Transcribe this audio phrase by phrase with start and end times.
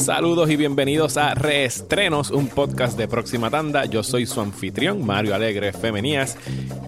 [0.00, 3.84] Saludos y bienvenidos a Reestrenos, un podcast de próxima tanda.
[3.84, 6.38] Yo soy su anfitrión, Mario Alegre Femenías,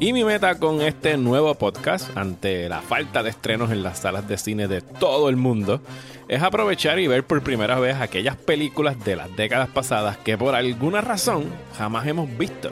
[0.00, 4.26] y mi meta con este nuevo podcast, ante la falta de estrenos en las salas
[4.26, 5.82] de cine de todo el mundo,
[6.26, 10.54] es aprovechar y ver por primera vez aquellas películas de las décadas pasadas que por
[10.54, 11.44] alguna razón
[11.76, 12.70] jamás hemos visto.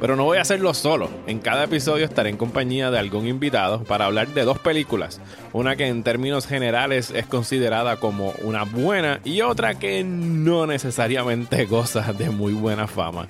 [0.00, 1.10] Pero no voy a hacerlo solo.
[1.26, 5.20] En cada episodio estaré en compañía de algún invitado para hablar de dos películas.
[5.52, 11.64] Una que en términos generales es considerada como una buena y otra que no necesariamente
[11.66, 13.28] goza de muy buena fama.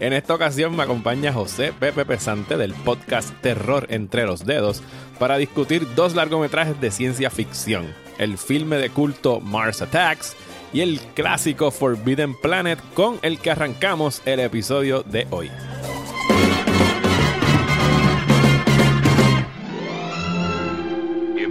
[0.00, 4.82] En esta ocasión me acompaña José Pepe Pesante del podcast Terror entre los dedos
[5.18, 7.86] para discutir dos largometrajes de ciencia ficción.
[8.18, 10.36] El filme de culto Mars Attacks
[10.72, 15.50] y el clásico Forbidden Planet con el que arrancamos el episodio de hoy.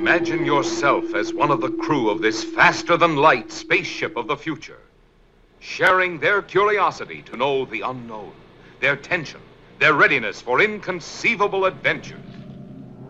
[0.03, 4.35] Imagine yourself as one of the crew of this faster than light spaceship of the
[4.35, 4.81] future,
[5.61, 8.33] sharing their curiosity to know the unknown,
[8.81, 9.39] their tension,
[9.79, 12.19] their readiness for inconceivable adventures.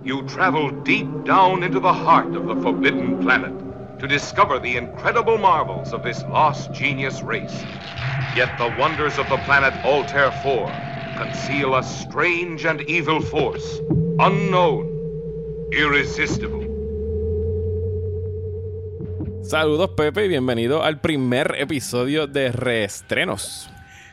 [0.03, 5.39] You travel deep down into the heart of the forbidden planet to discover the incredible
[5.39, 7.65] marvels of this lost genius race.
[8.35, 10.69] Yet the wonders of the planet Altair 4
[11.17, 13.79] conceal a strange and evil force,
[14.19, 16.62] unknown, irresistible.
[19.43, 23.69] Saludos Pepe y bienvenido al primer episodio de Reestrenos.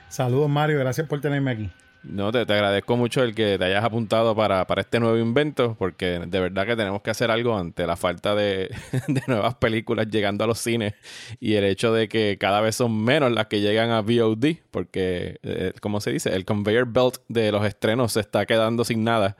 [0.08, 1.70] Saludos Mario, gracias por tenerme aquí.
[2.02, 5.76] No, te, te agradezco mucho el que te hayas apuntado para, para, este nuevo invento,
[5.78, 8.74] porque de verdad que tenemos que hacer algo ante la falta de,
[9.06, 10.94] de, nuevas películas llegando a los cines
[11.38, 15.38] y el hecho de que cada vez son menos las que llegan a VOD, porque,
[15.42, 19.36] eh, como se dice, el conveyor belt de los estrenos se está quedando sin nada.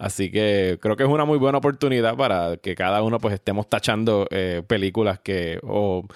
[0.00, 3.68] Así que creo que es una muy buena oportunidad para que cada uno pues estemos
[3.68, 6.06] tachando eh, películas que o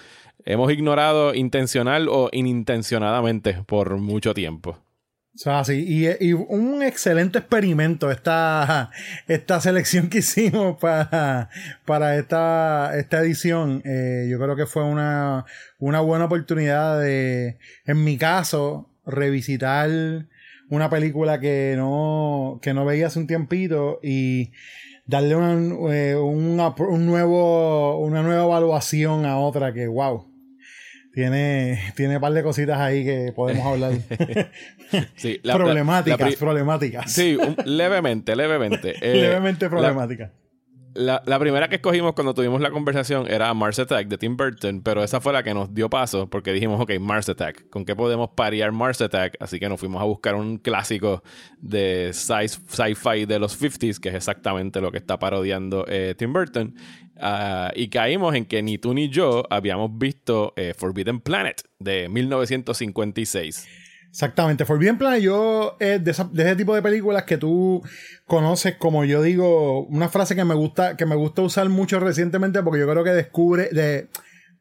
[0.43, 4.71] hemos ignorado intencional o inintencionadamente por mucho tiempo.
[5.35, 8.89] O sea, sí, y, y, un excelente experimento esta,
[9.27, 11.51] esta selección que hicimos para,
[11.85, 13.83] para esta, esta edición.
[13.85, 15.45] Eh, yo creo que fue una,
[15.77, 20.25] una buena oportunidad de, en mi caso, revisitar
[20.69, 24.51] una película que no, que no veía hace un tiempito y
[25.05, 30.25] darle una, eh, una, un nuevo, una nueva evaluación a otra que, wow,
[31.13, 33.93] tiene, tiene un par de cositas ahí que podemos hablar.
[35.15, 37.11] sí, problemáticas, la, la, problemáticas.
[37.11, 38.95] Sí, un, levemente, levemente.
[39.01, 40.31] Eh, levemente problemáticas.
[40.95, 44.81] La, la, primera que escogimos cuando tuvimos la conversación era Mars Attack de Tim Burton,
[44.81, 47.97] pero esa fue la que nos dio paso porque dijimos, ok, Mars Attack, ¿con qué
[47.97, 49.35] podemos parear Mars Attack?
[49.41, 51.21] Así que nos fuimos a buscar un clásico
[51.59, 56.73] de sci-fi de los 50s, que es exactamente lo que está parodiando eh, Tim Burton.
[57.17, 62.07] Uh, y caímos en que ni tú ni yo habíamos visto eh, Forbidden Planet de
[62.07, 63.84] 1956.
[64.15, 64.63] Exactamente.
[64.63, 67.83] Forbidden Planet yo es de, de, ese tipo de películas que tú
[68.25, 72.63] conoces como yo digo, una frase que me gusta, que me gusta usar mucho recientemente
[72.63, 74.07] porque yo creo que descubre, de,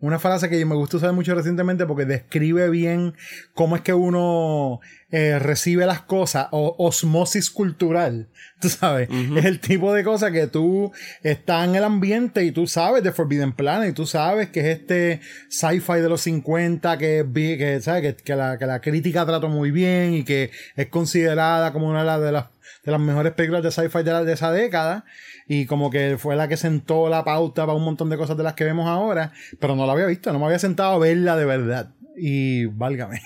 [0.04, 3.14] una frase que me gusta usar mucho recientemente porque describe bien
[3.54, 8.28] cómo es que uno eh, recibe las cosas, o osmosis cultural,
[8.60, 9.38] tú sabes, uh -huh.
[9.38, 10.92] es el tipo de cosa que tú
[11.22, 14.78] estás en el ambiente y tú sabes de Forbidden Planet y tú sabes que es
[14.78, 18.02] este sci-fi de los 50 que, que, ¿sabes?
[18.02, 22.18] Que, que, la, que la crítica trató muy bien y que es considerada como una
[22.18, 22.46] de las,
[22.84, 25.04] de las mejores películas de sci-fi de, esa década
[25.46, 28.42] y como que fue la que sentó la pauta para un montón de cosas de
[28.42, 31.36] las que vemos ahora, pero no la había visto, no me había sentado a verla
[31.36, 33.20] de verdad y válgame.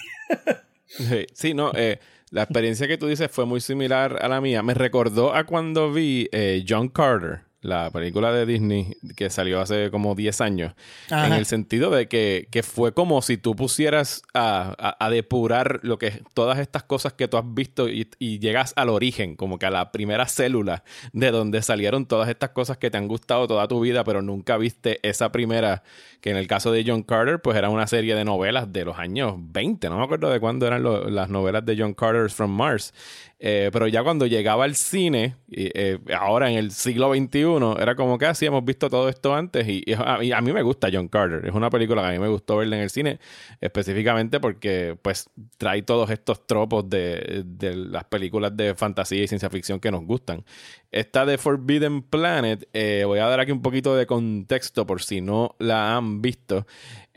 [0.86, 2.00] Sí, sí no, eh,
[2.30, 4.62] la experiencia que tú dices fue muy similar a la mía.
[4.62, 9.90] Me recordó a cuando vi eh, John Carter, la película de Disney que salió hace
[9.90, 10.74] como 10 años,
[11.10, 11.26] Ajá.
[11.26, 15.80] en el sentido de que, que, fue como si tú pusieras a, a, a, depurar
[15.82, 19.58] lo que todas estas cosas que tú has visto y, y, llegas al origen, como
[19.58, 20.82] que a la primera célula
[21.12, 24.56] de donde salieron todas estas cosas que te han gustado toda tu vida, pero nunca
[24.56, 25.82] viste esa primera,
[26.20, 28.98] que en el caso de John Carter, pues era una serie de novelas de los
[28.98, 32.50] años 20, no me acuerdo de cuándo eran lo, las novelas de John Carter from
[32.50, 32.92] Mars.
[33.40, 38.18] Eh, pero ya cuando llegaba al cine, eh, ahora en el siglo XXI, era como
[38.18, 39.66] que así hemos visto todo esto antes.
[39.68, 41.46] Y, y, a, y, a, mí me gusta John Carter.
[41.46, 43.20] Es una película que a mí me gustó verla en el cine,
[43.60, 49.50] específicamente porque pues trae todos estos tropos de, de las películas de fantasía y ciencia
[49.50, 50.44] ficción que nos gustan.
[50.90, 55.20] Esta de Forbidden Planet, eh, voy a dar aquí un poquito de contexto por si
[55.20, 56.66] no la han visto.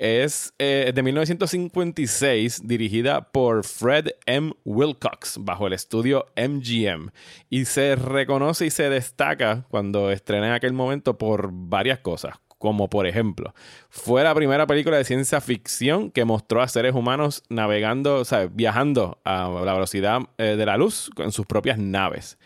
[0.01, 4.51] Es eh, de 1956, dirigida por Fred M.
[4.65, 7.11] Wilcox, bajo el estudio MGM.
[7.51, 12.33] Y se reconoce y se destaca cuando estrena en aquel momento por varias cosas.
[12.57, 13.53] como por ejemplo,
[13.89, 18.47] fue la primera película de ciencia ficción que mostró a seres humanos navegando, o sea,
[18.47, 22.39] viajando a la velocidad eh, de la luz en sus propias naves.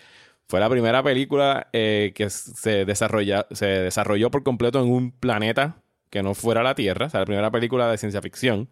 [0.50, 5.85] Fue la primera película eh, que se, desarrolla, se desarrolló por completo en un planeta
[6.16, 8.70] que no fuera la Tierra, o sea, la primera película de ciencia ficción.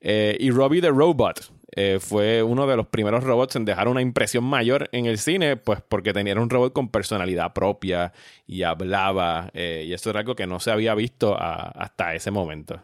[0.00, 4.02] Eh, y Robbie the Robot eh, fue uno de los primeros robots en dejar una
[4.02, 8.12] impresión mayor en el cine, pues porque tenía un robot con personalidad propia
[8.48, 12.82] y hablaba, y eso era algo que no se había visto hasta ese momento.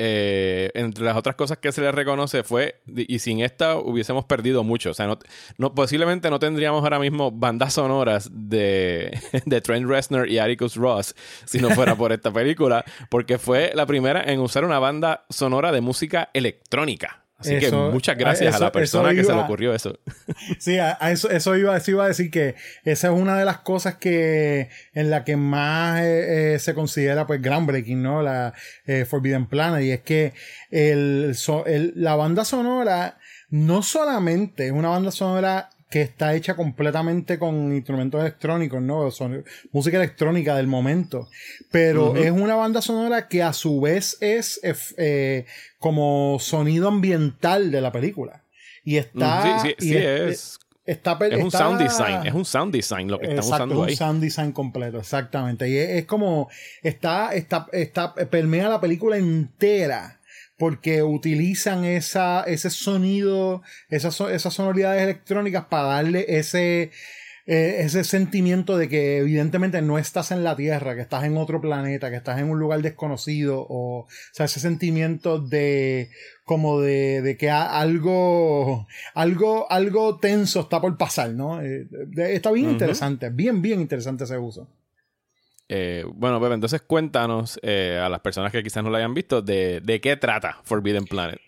[0.00, 4.62] Eh, entre las otras cosas que se le reconoce fue, y sin esta hubiésemos perdido
[4.62, 5.12] mucho, o sea,
[5.56, 11.16] no, posiblemente no tendríamos ahora mismo bandas sonoras de, de Trent Reznor y Atticus Ross
[11.46, 15.72] si no fuera por esta película, porque fue la primera en usar una banda sonora
[15.72, 17.24] de música electrónica.
[17.38, 19.98] Así que muchas gracias a, la persona que se le ocurrió eso.
[20.58, 23.96] Sí, a, eso, eso, iba, iba a decir que esa es una de las cosas
[23.96, 28.22] que en la que más eh, eh, se considera pues groundbreaking, ¿no?
[28.22, 28.54] La
[28.86, 29.84] eh, Forbidden Planet.
[29.84, 30.32] Y es que
[30.70, 31.36] el,
[31.94, 33.18] la banda sonora
[33.50, 39.10] no solamente es una banda sonora que está hecha completamente con instrumentos electrónicos, ¿no?
[39.10, 41.28] Son, música electrónica del momento.
[41.70, 44.60] Pero es una banda sonora que a su vez es
[44.98, 45.46] eh,
[45.78, 48.44] como sonido ambiental de la película.
[48.84, 49.60] Y está.
[49.60, 50.58] Sí, sí, sí es.
[50.84, 53.92] Está, es un sound design, es un sound design lo que estamos usando ahí.
[53.92, 55.68] Es un sound design completo, exactamente.
[55.68, 56.48] Y es, como,
[56.82, 60.17] está, está, está, permea la película entera
[60.58, 66.90] porque utilizan esa, ese sonido, esas, esas sonoridades electrónicas para darle ese,
[67.46, 71.60] eh, ese sentimiento de que evidentemente no estás en la Tierra, que estás en otro
[71.60, 76.10] planeta, que estás en un lugar desconocido, o, o sea, ese sentimiento de
[76.44, 81.62] como de, de que algo, algo, algo tenso está por pasar, ¿no?
[81.62, 84.68] Eh, está bien interesante, bien, bien interesante ese uso.
[85.68, 89.42] Eh, bueno, Pepe, entonces cuéntanos eh, a las personas que quizás no lo hayan visto
[89.42, 91.40] de, de qué trata Forbidden Planet.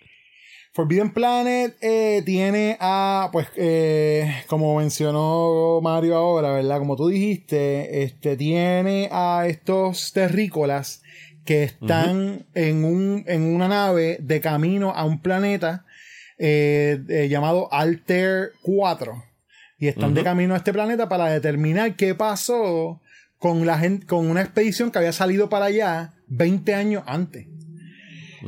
[0.73, 3.49] Forbidden Planet eh, tiene a, pues,
[4.47, 6.79] como mencionó Mario ahora, ¿verdad?
[6.79, 11.03] Como tú dijiste, este, tiene a estos terrícolas
[11.45, 15.87] que están en, un, en una nave de camino a un planeta
[16.39, 19.25] llamado Alter 4.
[19.79, 23.01] Y están de camino a este planeta para determinar qué pasó
[23.41, 27.47] con, la gente, con una expedición que había salido para allá 20 años antes.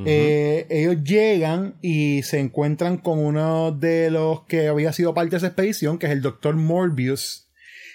[0.07, 5.37] Eh, ellos llegan y se encuentran con uno de los que había sido parte de
[5.39, 7.49] esa expedición, que es el doctor Morbius.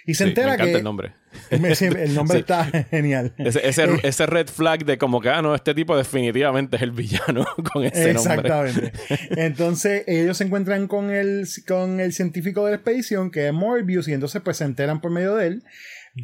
[0.08, 0.78] Y se entera me encanta que.
[0.78, 1.14] el nombre.
[1.52, 3.34] el nombre está genial.
[3.38, 6.92] Ese, eh, ese, red flag de como que, ah, no, este tipo definitivamente es el
[6.92, 8.34] villano con ese nombre.
[8.36, 8.92] Exactamente.
[9.32, 14.08] Entonces, ellos se encuentran con el, con el científico de la expedición, que es Morbius,
[14.08, 15.64] y entonces, pues se enteran por medio de él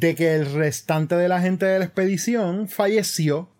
[0.00, 3.50] de que el restante de la gente de la expedición falleció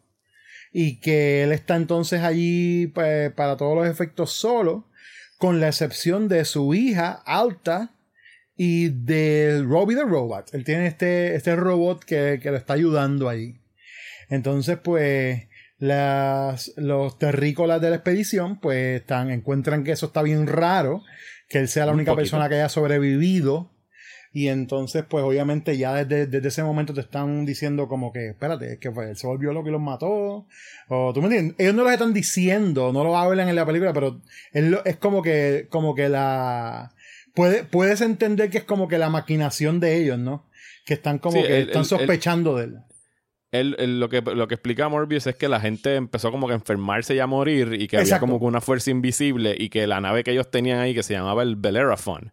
[0.72, 4.88] y que él está entonces allí pues, para todos los efectos solo,
[5.38, 7.94] con la excepción de su hija Alta
[8.56, 10.52] y de Robbie the Robot.
[10.54, 13.60] Él tiene este, este robot que, que lo está ayudando ahí.
[14.28, 15.46] Entonces, pues,
[15.78, 21.02] las, los terrícolas de la expedición, pues, están, encuentran que eso está bien raro,
[21.48, 23.73] que él sea la única persona que haya sobrevivido
[24.36, 28.78] y entonces, pues obviamente ya desde, ese momento te están diciendo como que, espérate, es
[28.80, 30.48] que pues, él se volvió loco y los mató.
[30.88, 33.92] O tú me entiendes, ellos no lo están diciendo, no lo hablan en la película,
[33.92, 34.20] pero
[34.52, 36.92] es como que, como que la...
[37.32, 40.50] Puede, puedes entender que es como que la maquinación de ellos, ¿no?
[40.84, 42.78] Que están como que están sospechando de él.
[43.52, 46.56] Él, lo, que, lo que explica Morbius es que la gente empezó como que a
[46.56, 50.00] enfermarse y a morir y que había como que una fuerza invisible y que la
[50.00, 52.32] nave que ellos tenían ahí que se llamaba el Bellerophon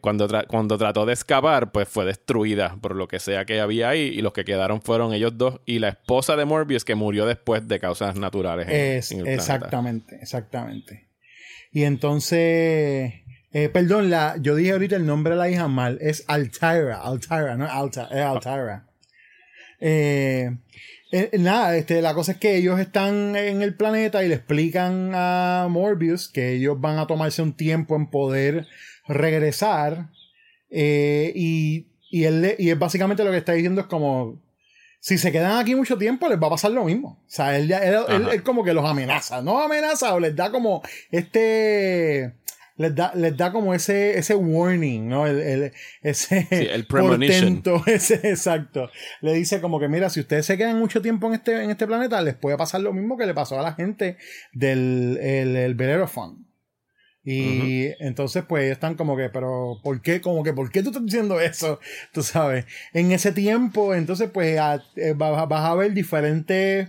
[0.00, 4.02] cuando, cuando trató de escapar, pues fue destruida por lo que sea que había ahí
[4.02, 7.66] y los que quedaron fueron ellos dos y la esposa de Morbius que murió después
[7.66, 8.68] de causas naturales.
[9.10, 11.08] exactamente, exactamente.
[11.74, 13.12] Y entonces,
[13.52, 17.56] eh, perdón, la, yo dije ahorita el nombre de la hija mal, es Altira, Altira,
[17.56, 18.86] no Alta, es Altira.
[19.80, 20.56] Eh,
[21.10, 25.12] eh, nada, este, la cosa es que ellos están en el planeta y le explican
[25.14, 28.66] a Morbius que ellos van a tomarse un tiempo en poder
[29.06, 30.10] regresar.
[30.70, 34.42] Eh, y, y, él, y es básicamente lo que está diciendo es como,
[35.04, 37.22] si se quedan aquí mucho tiempo, les va a pasar lo mismo.
[37.26, 39.42] O sea, él, él, como que los amenaza.
[39.42, 42.32] No amenaza, o les da como este...
[42.76, 45.26] Les da, les da como ese, ese warning, ¿no?
[45.28, 48.90] El, ese el portento, ese, exacto.
[49.20, 51.86] Le dice como que, mira, si ustedes se quedan mucho tiempo en este, en este
[51.86, 54.16] planeta, les puede pasar lo mismo que le pasó a la gente
[54.54, 55.74] del el, el
[57.24, 60.20] Y entonces, pues, están como que, pero, ¿por qué?
[60.20, 61.80] Como que, ¿por qué tú estás diciendo eso?
[62.12, 62.66] Tú sabes.
[62.92, 64.58] En ese tiempo, entonces, pues,
[64.96, 66.88] eh, vas, a ver diferentes,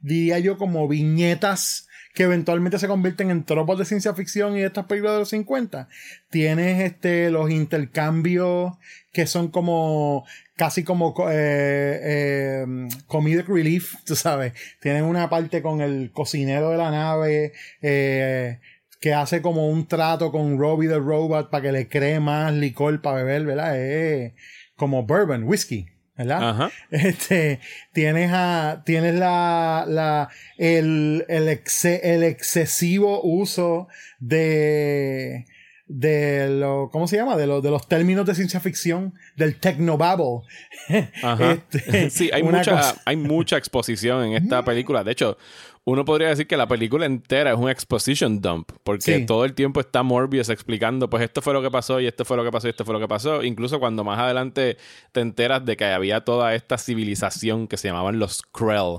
[0.00, 4.84] diría yo, como viñetas que eventualmente se convierten en tropos de ciencia ficción y estas
[4.84, 5.88] películas de los 50.
[6.30, 8.74] Tienes este, los intercambios
[9.12, 12.66] que son como casi como eh, eh,
[13.06, 14.52] comedic relief, tú sabes.
[14.80, 18.60] Tienen una parte con el cocinero de la nave, eh,
[19.02, 23.02] que hace como un trato con Robbie the Robot para que le cree más licor
[23.02, 23.76] para beber, ¿verdad?
[23.78, 24.32] Es
[24.76, 25.88] como bourbon, whisky.
[26.16, 26.50] ¿verdad?
[26.50, 26.70] Ajá.
[26.90, 27.58] Este,
[27.92, 33.88] tienes a, tienes la, la, el, el, el excesivo uso
[34.20, 35.46] de,
[35.88, 37.36] de lo, ¿cómo se llama?
[37.36, 40.42] De, lo, de los términos de ciencia ficción, del technobabble.
[41.22, 41.52] Ajá.
[41.52, 45.02] Este, sí, hay mucha, hay mucha exposición en esta película.
[45.02, 45.38] De hecho,
[45.84, 49.80] uno podría decir que la película entera es un exposition dump, porque todo el tiempo
[49.80, 52.68] está Morbius explicando, pues esto fue lo que pasó y esto fue lo que pasó
[52.68, 53.42] y esto fue lo que pasó.
[53.42, 54.76] Incluso cuando más adelante
[55.10, 58.98] te enteras de que había toda esta civilización que se llamaban los Krell,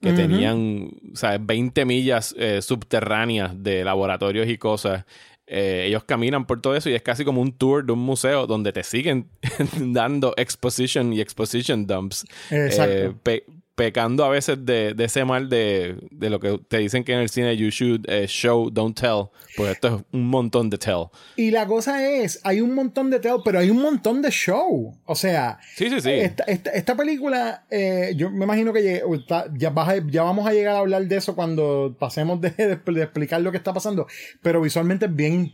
[0.00, 5.06] que tenían, o sea, 20 millas eh, subterráneas de laboratorios y cosas.
[5.46, 8.46] Eh, ellos caminan por todo eso y es casi como un tour de un museo
[8.46, 9.28] donde te siguen
[9.78, 12.26] dando exposition y exposition dumps.
[12.50, 13.14] Exacto.
[13.24, 17.28] Eh, pecando a veces de, ese mal de, lo que te dicen que en el
[17.28, 19.28] cine you should eh, show, don't tell.
[19.56, 21.06] Pues esto es un montón de tell.
[21.36, 24.96] Y la cosa es, hay un montón de tell, pero hay un montón de show.
[25.04, 26.10] O sea, sí, sí, sí.
[26.10, 31.16] Esta, película, eh, yo me imagino que ya, ya, vamos a llegar a hablar de
[31.16, 34.06] eso cuando pasemos de, explicar lo que está pasando.
[34.42, 35.52] Pero visualmente es bien,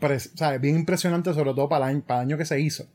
[0.60, 2.86] bien impresionante, sobre todo para para el año que se hizo.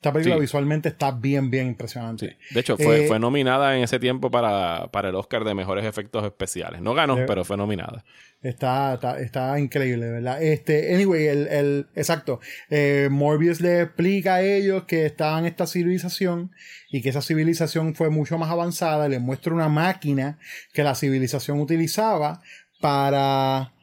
[0.00, 2.38] Esta película visualmente está bien, bien impresionante.
[2.52, 5.84] De hecho, fue, eh, fue nominada en ese tiempo para, para, el Oscar de Mejores
[5.84, 6.80] Efectos Especiales.
[6.80, 8.02] No ganó, eh, pero fue nominada.
[8.40, 10.42] Está, está, increíble, ¿verdad?
[10.42, 12.40] Este, anyway, el, el exacto.
[12.70, 16.50] Eh, Morbius le explica a ellos que estaban en esta civilización
[16.90, 19.06] y que esa civilización fue mucho más avanzada.
[19.06, 20.38] Les muestra una máquina
[20.72, 22.40] que la civilización utilizaba
[22.80, 23.74] para,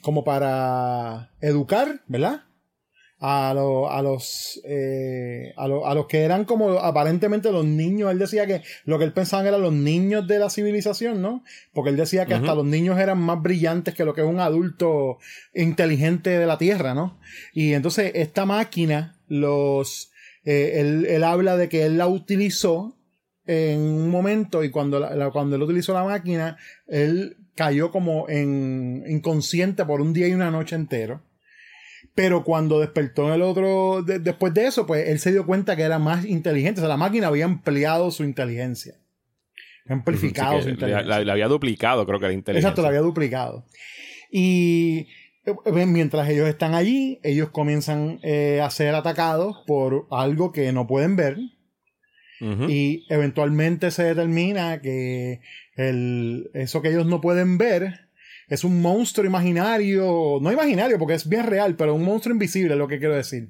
[0.00, 2.43] como para educar, ¿verdad?
[3.26, 8.12] A, a los eh, a, a, los que eran como aparentemente los niños.
[8.12, 11.42] Él decía que lo que él pensaba eran los niños de la civilización, ¿no?
[11.72, 14.40] Porque él decía que hasta los niños eran más brillantes que lo que es un
[14.40, 15.18] adulto
[15.54, 17.18] inteligente de la Tierra, ¿no?
[17.54, 20.12] Y entonces esta máquina, los
[20.44, 22.94] eh, él, él, habla de que él la utilizó
[23.46, 25.00] en un momento y cuando,
[25.32, 30.50] cuando él utilizó la máquina, él cayó como en inconsciente por un día y una
[30.50, 31.22] noche entero.
[32.14, 35.82] Pero cuando despertó en el otro, después de eso, pues él se dio cuenta que
[35.82, 36.80] era más inteligente.
[36.80, 38.94] O sea, la máquina había ampliado su inteligencia.
[39.88, 41.24] Amplificado su inteligencia.
[41.24, 42.68] La, había duplicado, creo que la inteligencia.
[42.68, 43.64] Exacto, la había duplicado.
[44.30, 45.08] Y
[45.44, 50.86] eh, mientras ellos están allí, ellos comienzan eh, a ser atacados por algo que no
[50.86, 51.38] pueden ver.
[52.68, 55.40] Y eventualmente se determina que
[55.76, 58.03] el, eso que ellos no pueden ver
[58.54, 62.88] es un monstruo imaginario, no imaginario porque es bien real, pero un monstruo invisible, lo
[62.88, 63.48] que quiero decir.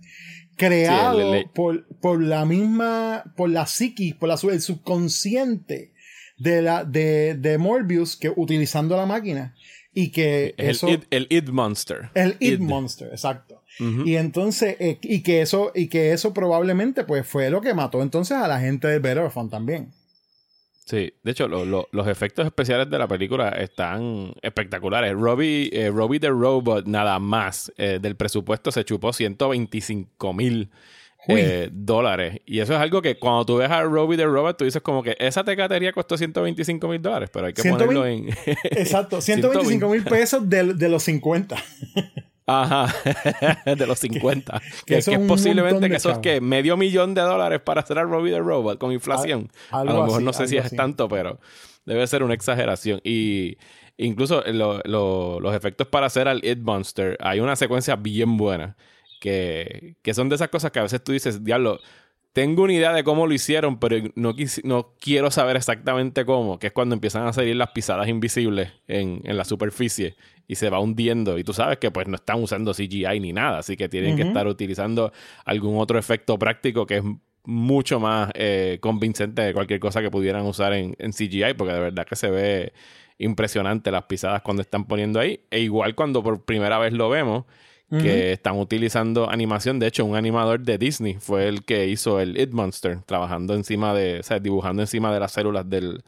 [0.57, 5.93] Creado por, por, la misma, por la psiquis, por la, el subconsciente
[6.39, 9.55] de, la, de, de Morbius que utilizando la máquina.
[9.93, 10.89] Y que el eso.
[11.11, 12.11] El id Monster.
[12.15, 13.63] El Id, Monster, exacto.
[13.79, 18.03] Y entonces, eh, y que eso, y que eso probablemente pues fue lo que mató
[18.03, 19.93] entonces a la gente de Better también.
[20.85, 25.15] Sí, de hecho, los efectos especiales de la película están espectaculares.
[25.15, 30.71] Robbie, eh, Robbie the Robot, nada más eh, del presupuesto se chupó 125 mil
[31.29, 32.41] eh, dólares.
[32.45, 35.03] Y eso es algo que cuando tú ves a Robbie the Robot, tú dices como
[35.03, 38.29] que esa tecatería costó 125 mil dólares, pero hay que ponerlo en...
[38.65, 41.57] Exacto, 125 mil pesos de, de los 50.
[42.47, 42.95] Ajá,
[43.65, 44.61] de los 50.
[44.85, 48.33] que, es posiblemente que eso es que medio millón de dólares para hacer a Robbie
[48.33, 49.51] the Robot con inflación.
[49.71, 51.41] a lo mejor no sé si es tanto, pero
[51.87, 53.01] debe ser una exageración.
[53.03, 53.57] Y
[53.97, 58.77] incluso los efectos para hacer al It Monster, hay una secuencia bien buena.
[59.21, 61.81] Que, que son de esas cosas que a veces tú dices, diablo,
[62.35, 66.67] tengo una idea de cómo lo hicieron, pero no, no quiero saber exactamente cómo, que
[66.67, 70.17] es cuando empiezan a salir las pisadas invisibles en, la superficie
[70.49, 71.39] y se va hundiendo.
[71.39, 74.23] Y tú sabes que pues no están usando CGI ni nada, así que tienen que
[74.23, 75.13] estar utilizando
[75.45, 77.05] algún otro efecto práctico que es
[77.45, 81.81] mucho más eh, convincente de cualquier cosa que pudieran usar en, en CGI, porque de
[81.81, 82.73] verdad que se ve
[83.17, 85.45] impresionante las pisadas cuando están poniendo ahí.
[85.53, 87.45] E igual cuando por primera vez lo vemos
[87.91, 89.79] que están utilizando animación.
[89.79, 93.95] De hecho, un animador de Disney fue el que hizo el It Monster, trabajando encima
[93.95, 96.03] de, o sea, dibujando encima de las células del,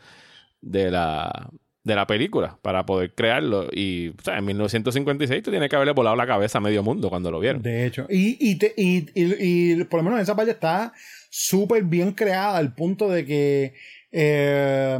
[0.60, 1.50] de la,
[1.84, 3.68] de la película para poder crearlo.
[3.72, 7.08] Y o sea, en 1956 tú tienes que haberle volado la cabeza a medio mundo
[7.08, 7.62] cuando lo vieron.
[7.62, 10.92] De hecho, y, y, y, y por lo menos esa parte está
[11.30, 13.74] súper bien creada al punto de que
[14.10, 14.98] eh,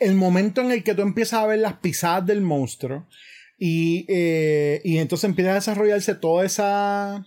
[0.00, 3.06] el momento en el que tú empiezas a ver las pisadas del monstruo
[3.58, 7.24] y, eh, y entonces empieza a desarrollarse toda esa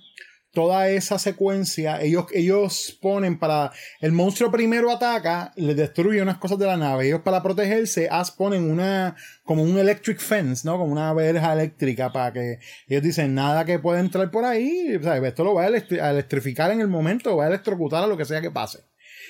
[0.56, 3.72] toda esa secuencia, ellos, ellos ponen para.
[4.02, 7.08] El monstruo primero ataca, le destruye unas cosas de la nave.
[7.08, 9.16] Ellos, para protegerse, as ponen una.
[9.44, 10.80] como un electric fence, ¿no?
[10.80, 12.60] Como una verja eléctrica para que.
[12.88, 14.98] Ellos dicen nada que pueda entrar por ahí.
[15.04, 15.24] ¿sabes?
[15.24, 18.42] Esto lo va a, electrificar en el momento, va a electrocutar a lo que sea
[18.42, 18.80] que pase.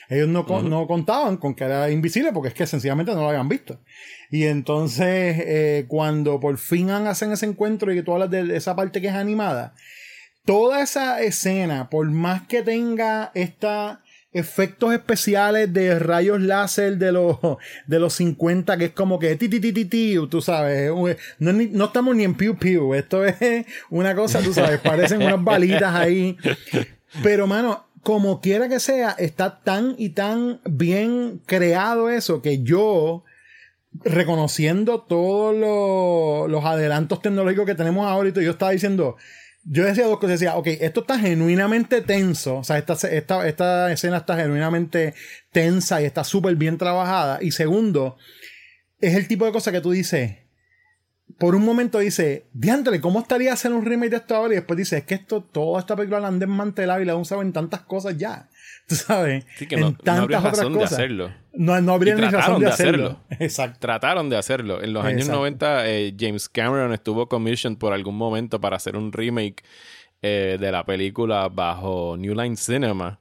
[0.10, 3.50] Ellos no, no contaban con que era invisible porque es que sencillamente no lo habían
[3.50, 3.80] visto.
[4.30, 8.76] Y entonces, eh, cuando por fin hacen ese encuentro y que tú hablas de esa
[8.76, 9.74] parte que es animada,
[10.46, 13.98] toda esa escena, por más que tenga estos
[14.36, 17.38] efectos especiales de rayos láser de los,
[17.88, 20.92] de los 50, que es como que ti, ti, ti, ti, ti tú sabes,
[21.40, 25.42] no, no, estamos ni en Pew Pew, esto es una cosa, tú sabes, parecen unas
[25.42, 26.38] balitas ahí.
[27.24, 33.24] Pero, mano, como quiera que sea, está tan y tan bien creado eso que yo,
[34.04, 39.18] reconociendo todos los, los adelantos tecnológicos que tenemos ahorita, yo estaba diciendo,
[39.64, 40.40] yo decía dos cosas.
[40.40, 42.58] Decía, ok, esto está genuinamente tenso.
[42.58, 45.16] O sea, esta, esta, esta escena está genuinamente
[45.52, 47.40] tensa y está súper bien trabajada.
[47.42, 48.18] Y segundo,
[49.00, 50.45] es el tipo de cosa que tú dices.
[51.38, 54.54] Por un momento dice, diantre, ¿cómo estaría hacer un remake de esto ahora?
[54.54, 57.20] Y después dice, es que esto, toda esta película la han desmantelado y la han
[57.20, 58.48] usado en tantas cosas ya.
[58.88, 59.46] ¿Tú sabes?
[59.58, 60.78] Sí, que en no, tantas no otras cosas.
[60.78, 61.32] De hacerlo.
[61.54, 63.20] No, no habría ni razón de hacerlo.
[63.40, 63.80] Exacto.
[63.80, 64.82] Trataron de hacerlo.
[64.82, 69.12] En los años 90, eh, James Cameron estuvo commissioned por algún momento para hacer un
[69.12, 69.64] remake
[70.22, 73.20] eh, de la película bajo New Line Cinema.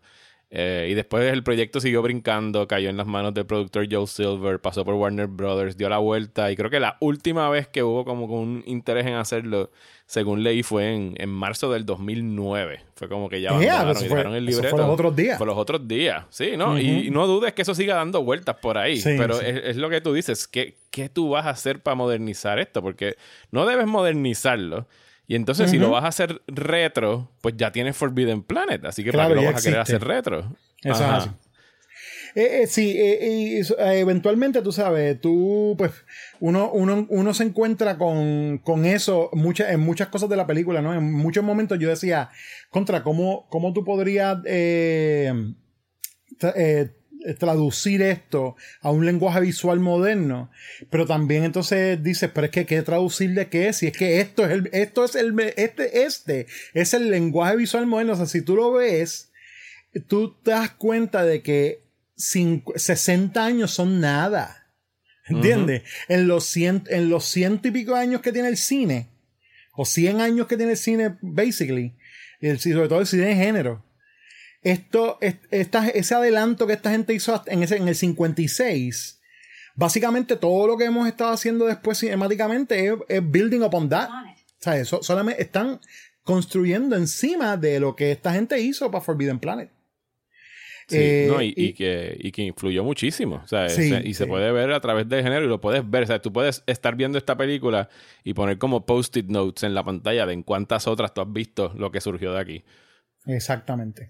[0.56, 4.60] Eh, y después el proyecto siguió brincando, cayó en las manos del productor Joe Silver,
[4.60, 6.52] pasó por Warner Brothers, dio la vuelta.
[6.52, 9.70] Y creo que la última vez que hubo como un interés en hacerlo
[10.06, 12.82] según leí, fue en, en marzo del 2009.
[12.94, 14.76] Fue como que ya abandonaron y dejaron el libreto.
[14.76, 15.38] Fue los otros días.
[15.38, 16.78] Fue los otros días, sí, ¿no?
[16.78, 19.00] y, no dudes que eso siga dando vueltas por ahí.
[19.02, 20.46] pero Es, lo que tú dices.
[20.46, 22.82] ¿Qué, ¿Qué tú vas a hacer para modernizar esto?
[22.82, 23.16] Porque
[23.50, 24.86] no debes modernizarlo.
[25.26, 28.84] Y entonces, si lo vas a hacer retro, pues ya tienes Forbidden Planet.
[28.84, 30.54] Así que ¿para qué lo vas a querer hacer retro?
[30.82, 31.30] Eso es así.
[32.34, 35.92] Eh, eh, sí, eh, eventualmente tú sabes, tú, pues,
[36.40, 40.82] uno, uno, uno se encuentra con, con eso muchas en muchas cosas de la película,
[40.82, 40.92] ¿no?
[40.94, 42.30] En muchos momentos yo decía,
[42.70, 44.38] contra, ¿cómo, cómo tú podrías
[47.38, 50.50] traducir esto a un lenguaje visual moderno?
[50.90, 53.72] Pero también entonces dices, pero es que ¿qué traducir de qué?
[53.72, 57.86] Si es que esto es el, esto es el, este, este es el lenguaje visual
[57.86, 58.12] moderno.
[58.12, 59.32] O sea, si tú lo ves,
[60.08, 61.80] tú te das cuenta de que
[62.16, 64.60] 60 años son nada.
[65.26, 65.82] ¿Entiendes?
[66.08, 69.08] en, los cien, en los ciento y pico años que tiene el cine,
[69.72, 71.94] o 100 años que tiene el cine, basically,
[72.40, 73.82] y sobre todo el cine de género,
[74.64, 79.20] esto, ese adelanto que esta gente hizo en, ese, en el 56,
[79.74, 84.08] básicamente todo lo que hemos estado haciendo después cinemáticamente es, building upon that.
[84.08, 85.80] O sea, eso, solamente están
[86.22, 89.70] construyendo encima de lo que esta gente hizo para Forbidden Planet.
[90.86, 93.40] Sí, eh, no, y, que, y que influyó muchísimo.
[93.44, 96.04] O sea, y se puede ver a través del género y lo puedes ver.
[96.04, 97.88] O sea, tú puedes estar viendo esta película
[98.22, 101.72] y poner como post-it notes en la pantalla de en cuántas otras tú has visto
[101.76, 102.64] lo que surgió de aquí.
[103.26, 104.08] Exactamente.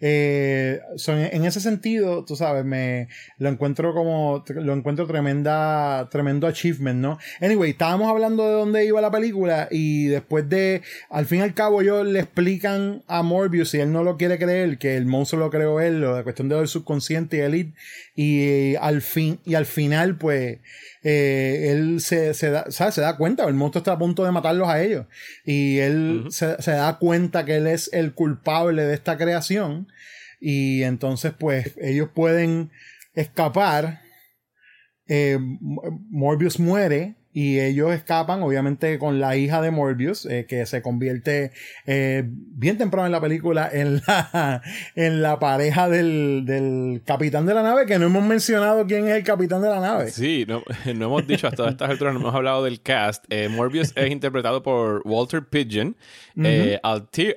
[0.00, 3.08] Eh, en ese sentido, tú sabes, me
[3.38, 7.18] lo encuentro como lo encuentro tremenda, tremendo achievement, ¿no?
[7.40, 11.54] Anyway, estábamos hablando de dónde iba la película y después de, al fin y al
[11.54, 15.40] cabo, ellos le explican a Morbius y él no lo quiere creer, que el monstruo
[15.40, 17.74] lo creó él, la cuestión de del subconsciente y elite,
[18.16, 20.60] y al fin, y al final, pues,
[21.02, 24.68] eh, él se, se, da, se da cuenta, el monstruo está a punto de matarlos
[24.68, 25.06] a ellos.
[25.44, 29.88] Y él se, se, da cuenta que él es el culpable de esta creación.
[30.40, 32.70] Y entonces, pues, ellos pueden
[33.14, 34.02] escapar.
[35.08, 40.82] Eh, Morbius muere y ellos escapan, obviamente, con la hija de Morbius, eh, que se
[40.82, 41.50] convierte
[41.84, 44.62] eh, bien temprano en la película en la,
[44.94, 49.16] en la pareja del, del, capitán de la nave, que no hemos mencionado quién es
[49.16, 50.10] el capitán de la nave.
[50.10, 50.62] Sí, no,
[50.94, 53.24] no hemos dicho hasta estas alturas, no hemos hablado del cast.
[53.28, 55.96] Eh, Morbius es interpretado por Walter Pigeon.
[56.84, 57.34] Altira,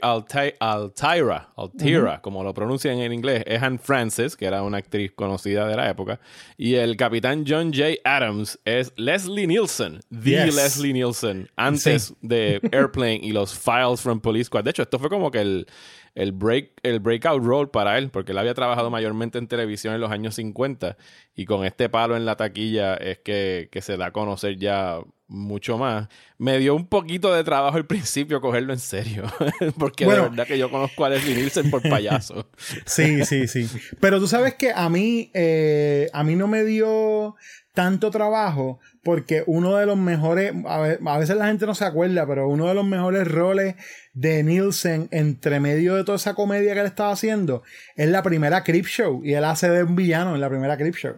[0.60, 5.75] Altira, como lo pronuncian en inglés, es Anne Francis, que era una actriz conocida de
[5.75, 6.19] la época.
[6.55, 7.95] Y el capitán John J.
[8.03, 14.19] Adams es Leslie Nielsen Nielsen, The Leslie Nielsen, antes de Airplane y los Files from
[14.19, 14.63] Police Squad.
[14.63, 15.67] De hecho, esto fue como que el,
[16.15, 20.02] el, break, el breakout role para él, porque él había trabajado mayormente en televisión en
[20.02, 20.97] los años 50
[21.36, 25.02] y con este palo en la taquilla es que, que se da a conocer ya
[25.28, 26.08] mucho más.
[26.38, 29.23] Me dio un poquito de trabajo al principio cogerlo en serio,
[29.78, 32.50] porque de verdad que yo conozco a Leslie Nielsen por payaso.
[32.86, 33.69] sí, sí, sí.
[34.00, 37.36] Pero tú sabes que a mí, eh, a mí no me dio
[37.77, 42.49] tanto trabajo porque uno de los mejores, a veces la gente no se acuerda, pero
[42.49, 43.75] uno de los mejores roles
[44.13, 47.61] de Nielsen entre medio de toda esa comedia que él estaba haciendo
[47.95, 50.95] es la primera Crip Show y él hace de un villano en la primera Crip
[50.95, 51.17] Show.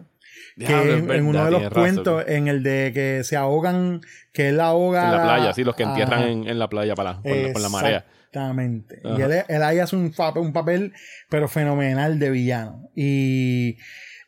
[0.58, 5.06] Que en, uno de los cuentos, en el de que se ahogan, que él ahoga.
[5.06, 8.04] En la playa, sí, los que entierran en, la playa para, con, la marea.
[8.26, 9.00] Exactamente.
[9.02, 10.92] Y él, él, ahí hace un, un papel,
[11.30, 12.90] pero fenomenal de villano.
[12.94, 13.78] Y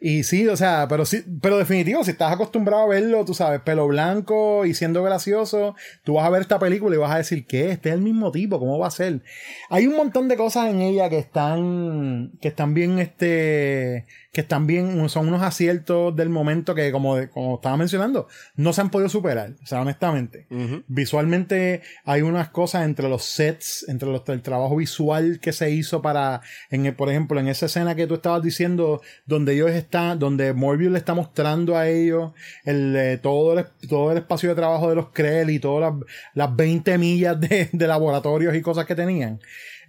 [0.05, 3.61] y sí, o sea, pero sí, pero definitivo, si estás acostumbrado a verlo, tú sabes,
[3.61, 7.47] pelo blanco y siendo gracioso, tú vas a ver esta película y vas a decir,
[7.47, 7.71] ¿qué?
[7.71, 9.23] Este es el mismo tipo, ¿cómo va a ser?
[9.71, 14.67] Hay un montón de cosas en ella que están, que están bien, este, que están
[14.67, 19.11] bien, son unos aciertos del momento que, como, como estaba mencionando, no se han podido
[19.11, 20.47] superar, o sea, honestamente.
[20.87, 26.01] Visualmente hay unas cosas entre los sets, entre los, el trabajo visual que se hizo
[26.01, 26.41] para,
[26.71, 30.93] en, por ejemplo, en esa escena que tú estabas diciendo, donde ellos están, donde Morbius
[30.93, 32.33] le está mostrando a ellos
[32.65, 36.05] el, eh, todo, el, todo el espacio de trabajo de los Krell y todas las,
[36.33, 39.41] las 20 millas de, de laboratorios y cosas que tenían.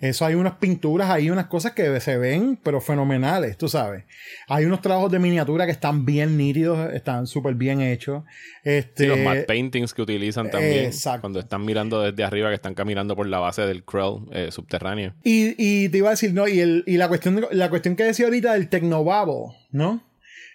[0.03, 4.03] Eso hay unas pinturas, hay unas cosas que se ven, pero fenomenales, tú sabes.
[4.49, 8.25] Hay unos trabajos de miniatura que están bien nítidos, están súper bien hechos.
[8.65, 10.91] Este, los matte paintings que utilizan también.
[11.21, 15.13] Cuando están mirando desde arriba, que están caminando por la base del Krell eh, subterráneo.
[15.23, 16.49] Y, y, te iba a decir, ¿no?
[16.49, 20.03] Y, el, y la, cuestión, la cuestión que decía ahorita del Tecnobabble, ¿no?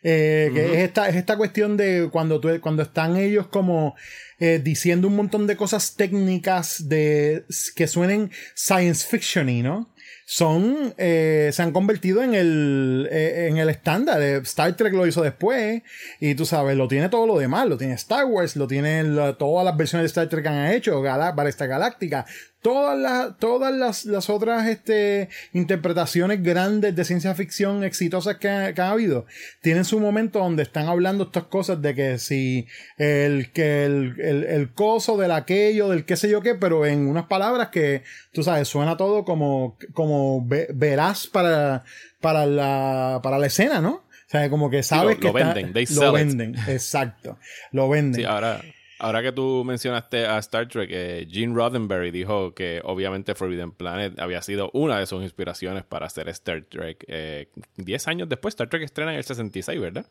[0.03, 3.97] Eh, que es, esta, es esta cuestión de cuando, tú, cuando están ellos como
[4.39, 9.93] eh, diciendo un montón de cosas técnicas de, que suenen science fiction ¿no?
[10.31, 14.21] Son, eh, se han convertido en el, en el estándar.
[14.43, 15.83] Star Trek lo hizo después
[16.21, 17.67] y tú sabes, lo tiene todo lo demás.
[17.67, 19.05] Lo tiene Star Wars, lo tiene
[19.39, 22.27] todas las versiones de Star Trek que han hecho, para esta galáctica
[22.63, 28.81] todas las, todas las, las otras este, interpretaciones grandes de ciencia ficción exitosas que, han
[28.81, 29.27] habido
[29.61, 32.67] tienen su momento donde están hablando estas cosas de que si
[32.97, 37.07] el que el, el, el, coso del aquello, del qué sé yo qué, pero en
[37.07, 41.85] unas palabras que tú sabes, suena todo como, como verás para,
[42.21, 43.91] para la, para la escena, ¿no?
[43.91, 47.39] O sea, como que sabes que lo venden, lo venden, exacto,
[47.73, 48.21] lo venden.
[48.21, 48.61] Sí, ahora
[49.01, 54.19] Ahora que tú mencionaste a Star Trek, eh, Gene Roddenberry dijo que obviamente Forbidden Planet
[54.19, 57.05] había sido una de sus inspiraciones para hacer Star Trek.
[57.07, 60.07] Eh, diez años después, Star Trek estrena en el 66, ¿verdad?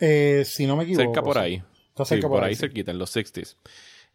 [0.00, 1.04] Eh, si no me equivoco.
[1.04, 1.62] Cerca por ahí.
[1.88, 3.56] Está cerca por, ahí, cerquita, en los 60s.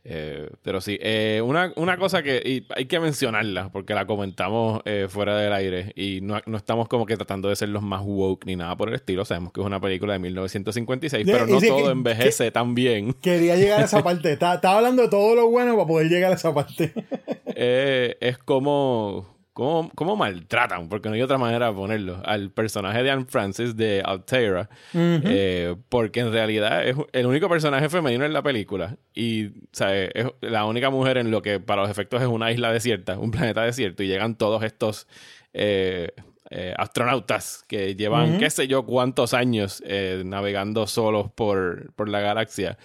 [0.04, 5.08] Eh, pero sí, eh, una, una, cosa que hay que mencionarla, porque la comentamos eh,
[5.10, 8.46] fuera del aire y no, no, estamos como que tratando de ser los más woke
[8.46, 9.26] ni nada por el estilo.
[9.26, 13.14] Sabemos que es una película de 1956, pero no todo envejece tan bien.
[13.14, 14.32] Quería llegar a esa parte.
[14.34, 16.94] estaba, hablando de todo lo bueno para poder llegar a esa parte.
[17.56, 23.26] es como cómo, maltratan, porque no hay otra manera de ponerlo, al personaje de Anne
[23.28, 28.98] Francis de Altera, eh, porque en realidad es el único personaje femenino en la película
[29.16, 30.12] y ¿sabe?
[30.14, 33.32] es la única mujer en lo que para los efectos es una isla desierta, un
[33.32, 35.08] planeta desierto, y llegan todos estos
[35.54, 36.12] eh,
[36.50, 39.84] eh, astronautas que llevan qué sé yo cuántos años
[40.24, 42.78] navegando solos por, por la galaxia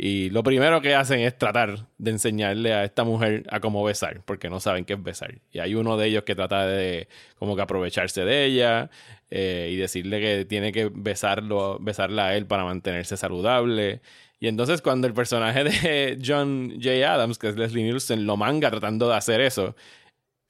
[0.00, 4.22] y lo primero que hacen es tratar de enseñarle a esta mujer a cómo besar,
[4.24, 5.40] porque no saben qué es besar.
[5.50, 8.90] Y hay uno de ellos que trata de como que aprovecharse de ella
[9.28, 14.00] eh, y decirle que tiene que besarlo, besarla a él para mantenerse saludable.
[14.38, 17.12] Y entonces cuando el personaje de John J.
[17.12, 19.74] Adams, que es Leslie Nielsen, lo manga tratando de hacer eso,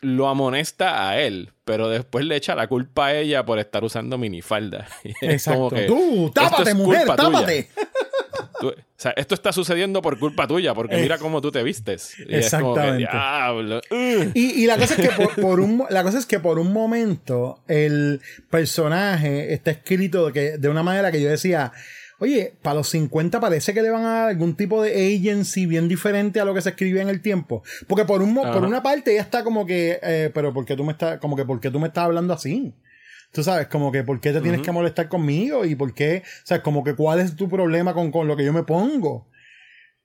[0.00, 4.18] lo amonesta a él, pero después le echa la culpa a ella por estar usando
[4.18, 4.86] minifalda.
[5.20, 5.70] Exacto.
[5.86, 7.68] Tú, tápate, mujer, tápate.
[8.62, 12.14] o sea, esto está sucediendo por culpa tuya, porque mira cómo tú te vistes.
[12.18, 13.08] Y exactamente.
[14.34, 18.20] y, la, cosa es que por, un, la cosa es que por un momento el
[18.50, 21.72] personaje está escrito de, de una manera que yo decía,
[22.20, 25.88] Oye, para los 50 parece que le van a dar algún tipo de agency bien
[25.88, 27.62] diferente a lo que se escribía en el tiempo.
[27.86, 30.84] Porque por, un, por una parte ella está como que, eh, pero ¿por qué tú
[30.84, 32.74] me estás, como que, ¿por qué tú me estás hablando así?
[33.30, 35.64] Tú sabes, como que ¿por qué te tienes que molestar conmigo?
[35.64, 38.44] Y por qué, o sea, como que ¿cuál es tu problema con, con lo que
[38.44, 39.28] yo me pongo?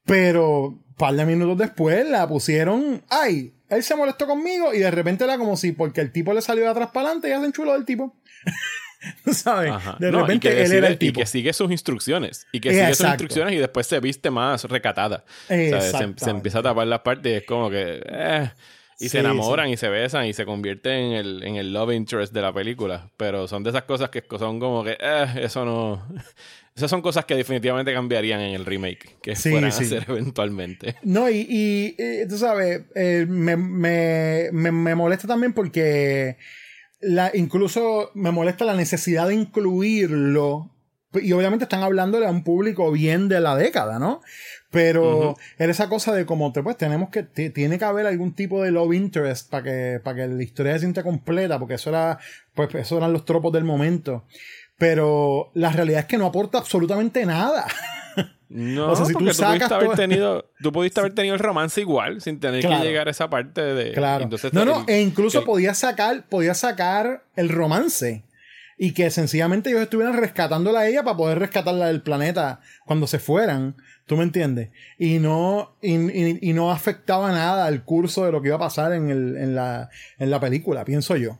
[0.05, 4.91] Pero, un par de minutos después la pusieron, ay, él se molestó conmigo y de
[4.91, 7.53] repente era como si porque el tipo le salió de atrás para adelante y hacen
[7.53, 8.15] chulo del tipo.
[9.31, 9.73] ¿Sabes?
[9.99, 11.19] De repente él era el tipo.
[11.19, 12.47] Y que sigue sus instrucciones.
[12.51, 15.23] Y que sigue sus instrucciones y después se viste más recatada.
[15.47, 18.01] Se, se, empieza a tapar las partes y es como que.
[18.05, 18.49] Eh,
[18.99, 22.33] y se enamoran y se besan y se convierte en el, en el love interest
[22.33, 23.09] de la película.
[23.17, 26.07] Pero son de esas cosas que son como que, eh, eso no.
[26.75, 30.95] Esas son cosas que definitivamente cambiarían en el remake, que fueran a hacer eventualmente.
[31.03, 36.35] No, y, y, tú sabes, eh, me, me, me, molesta también porque
[37.03, 40.69] la, incluso me molesta la necesidad de incluirlo.
[41.13, 44.21] Y obviamente están hablándole a un público bien de la década, ¿no?
[44.71, 48.63] Pero era esa cosa de como te pues tenemos que tiene que haber algún tipo
[48.63, 52.17] de love interest para que para que la historia se sienta completa, porque eso era
[52.55, 54.25] pues eso eran los tropos del momento.
[54.79, 57.67] Pero la realidad es que no aporta absolutamente nada.
[58.49, 62.21] No, o sea, si tú, pudiste haber tenido, tú pudiste haber tenido el romance igual,
[62.21, 63.93] sin tener que llegar a esa parte de.
[63.93, 64.29] Claro.
[64.51, 68.23] no, no, e incluso podías sacar, podía sacar el romance.
[68.77, 73.19] Y que sencillamente ellos estuvieran rescatándola a ella para poder rescatarla del planeta cuando se
[73.19, 73.75] fueran.
[74.05, 74.69] ¿Tú me entiendes?
[74.97, 78.93] Y no, y, y, no afectaba nada al curso de lo que iba a pasar
[78.93, 81.39] en, el, en, la, en la película, pienso yo.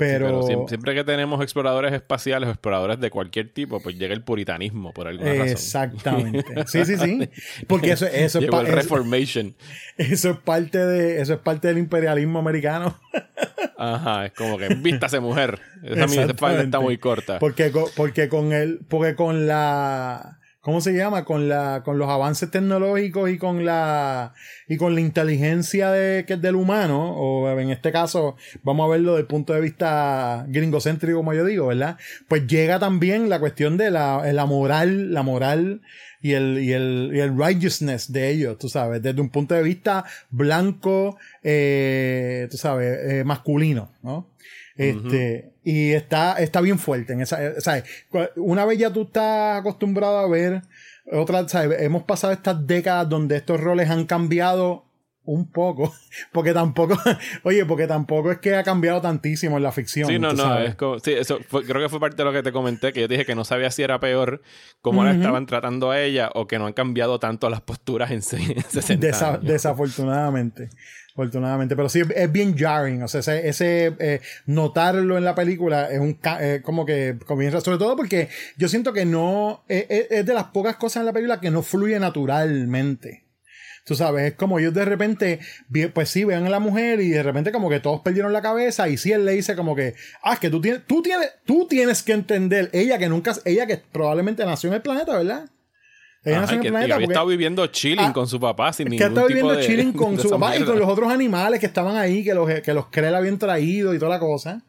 [0.00, 4.92] Pero, siempre, que tenemos exploradores espaciales o exploradores de cualquier tipo, pues llega el puritanismo
[4.92, 5.48] por alguna razón.
[5.48, 6.44] Exactamente.
[6.66, 7.28] Sí, sí, sí.
[7.66, 9.54] Porque eso, eso es el Reformation.
[9.96, 12.98] Eso, es parte de, eso es parte del imperialismo americano.
[13.78, 15.58] Ajá, es como que vístase mujer.
[15.82, 17.38] Esa mi espalda está muy corta.
[17.38, 21.24] Porque, porque con el, porque con la ¿cómo se llama?
[21.24, 24.34] Con la, con los avances tecnológicos y con la,
[24.68, 28.90] y con la inteligencia de, que es del humano, o en este caso, vamos a
[28.92, 31.96] verlo desde el punto de vista gringocéntrico, como yo digo, ¿verdad?
[32.28, 35.80] Pues llega también la cuestión de la, la moral, la moral
[36.22, 39.62] y el, y el, y el righteousness de ellos, tú sabes, desde un punto de
[39.62, 44.28] vista blanco, eh, tú sabes, eh, masculino, ¿no?
[44.80, 47.84] Este, y está, está bien fuerte en esa, ¿sabes?
[48.36, 50.62] Una vez ya tú estás acostumbrado a ver
[51.12, 51.82] otra, ¿sabes?
[51.82, 54.86] Hemos pasado estas décadas donde estos roles han cambiado
[55.24, 55.92] un poco,
[56.32, 56.96] porque tampoco,
[57.42, 60.08] oye, porque tampoco es que ha cambiado tantísimo en la ficción.
[60.08, 62.52] Sí, no, no, es como, sí, eso creo que fue parte de lo que te
[62.52, 64.40] comenté, que yo dije que no sabía si era peor
[64.80, 68.22] cómo la estaban tratando a ella o que no han cambiado tanto las posturas en,
[68.22, 70.70] 60 Desafortunadamente
[71.20, 71.76] afortunadamente.
[71.76, 73.02] Pero sí, es bien jarring.
[73.02, 77.78] O sea, ese, eh, notarlo en la película es un eh, como que comienza, sobre
[77.78, 81.40] todo porque yo siento que no, eh, es, de las pocas cosas en la película
[81.40, 83.24] que no fluye naturalmente.
[83.84, 85.40] Tú sabes, es como ellos de repente,
[85.94, 88.88] pues sí, vean a la mujer y de repente como que todos perdieron la cabeza
[88.88, 91.66] y sí él le dice como que, ah, es que tú tienes, tú tienes, tú
[91.66, 95.48] tienes que entender, ella que nunca, ella que probablemente nació en el planeta, ¿verdad?
[96.24, 99.58] Ajá, que, había estado viviendo chilling ah, con su papá sin ningún que estado viviendo
[99.58, 102.74] chilling con su papá y con los otros animales que estaban ahí, que los, que
[102.74, 104.62] los Krell habían traído y toda la cosa.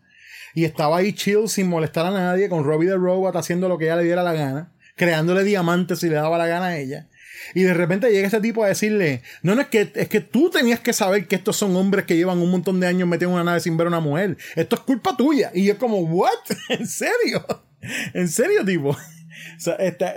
[0.53, 3.85] Y estaba ahí chill sin molestar a nadie, con Robbie the Robot haciendo lo que
[3.85, 7.07] ella le diera la gana, creándole diamantes si le daba la gana a ella.
[7.53, 10.49] Y de repente llega este tipo a decirle, no, no, es que, es que tú
[10.49, 13.35] tenías que saber que estos son hombres que llevan un montón de años metidos en
[13.35, 14.37] una nave sin ver a una mujer.
[14.55, 15.51] Esto es culpa tuya.
[15.53, 16.29] Y yo como, ¿what?
[16.69, 17.45] ¿En serio?
[18.13, 18.95] ¿En serio, tipo?
[19.57, 20.11] Está,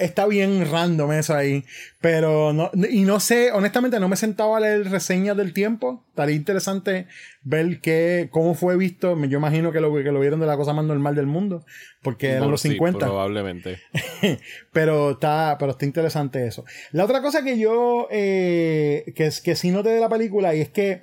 [0.00, 1.64] está, bien random eso ahí.
[2.00, 6.04] Pero no, y no sé, honestamente no me he sentado a leer reseñas del tiempo.
[6.10, 7.06] Estaría interesante
[7.42, 9.16] ver qué, cómo fue visto.
[9.26, 11.64] Yo imagino que lo, que lo vieron de la cosa más normal del mundo.
[12.02, 12.98] Porque eran los 50.
[12.98, 13.78] probablemente.
[14.72, 16.64] pero está, pero está interesante eso.
[16.92, 20.70] La otra cosa que yo, eh, que, que sí noté de la película y es
[20.70, 21.02] que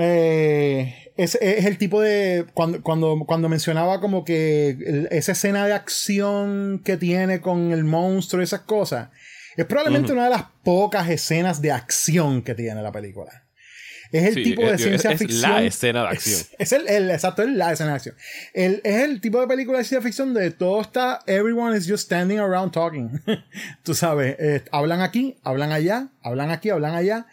[0.00, 2.46] eh, es, es, el tipo de.
[2.54, 8.40] Cuando, cuando, cuando mencionaba como que esa escena de acción que tiene con el monstruo
[8.40, 9.08] y esas cosas.
[9.56, 13.48] Es probablemente una de las pocas escenas de acción que tiene la película.
[14.12, 15.50] Es el tipo de ciencia ficción.
[15.50, 16.40] Es la escena de acción.
[16.58, 18.16] Es, el, exacto, es la escena de acción.
[18.54, 21.20] es el tipo de película de ciencia ficción donde todo está.
[21.26, 23.20] Everyone is just standing around talking.
[23.82, 27.26] Tú sabes, eh, hablan aquí, hablan allá, hablan aquí, hablan allá.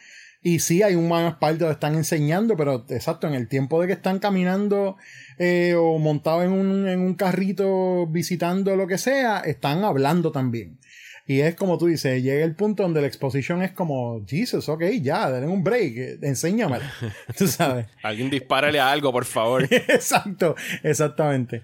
[0.45, 3.87] Y sí, hay un más parte donde están enseñando, pero exacto, en el tiempo de
[3.87, 4.95] que están caminando
[5.39, 10.77] eh, o montados en un, en un carrito visitando lo que sea, están hablando también.
[11.25, 14.83] Y es como tú dices, llega el punto donde la exposición es como, Jesus, ok,
[15.01, 16.77] ya, denle un break, enséñame.
[17.35, 17.87] Tú sabes.
[18.03, 19.63] Alguien dispárale a algo, por favor.
[19.71, 21.63] Exacto, exactamente.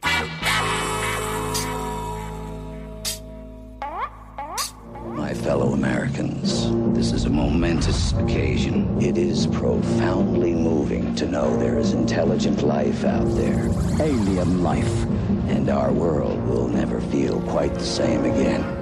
[5.32, 9.02] My fellow Americans, this is a momentous occasion.
[9.02, 13.70] It is profoundly moving to know there is intelligent life out there.
[14.02, 15.04] Alien life.
[15.48, 18.82] And our world will never feel quite the same again.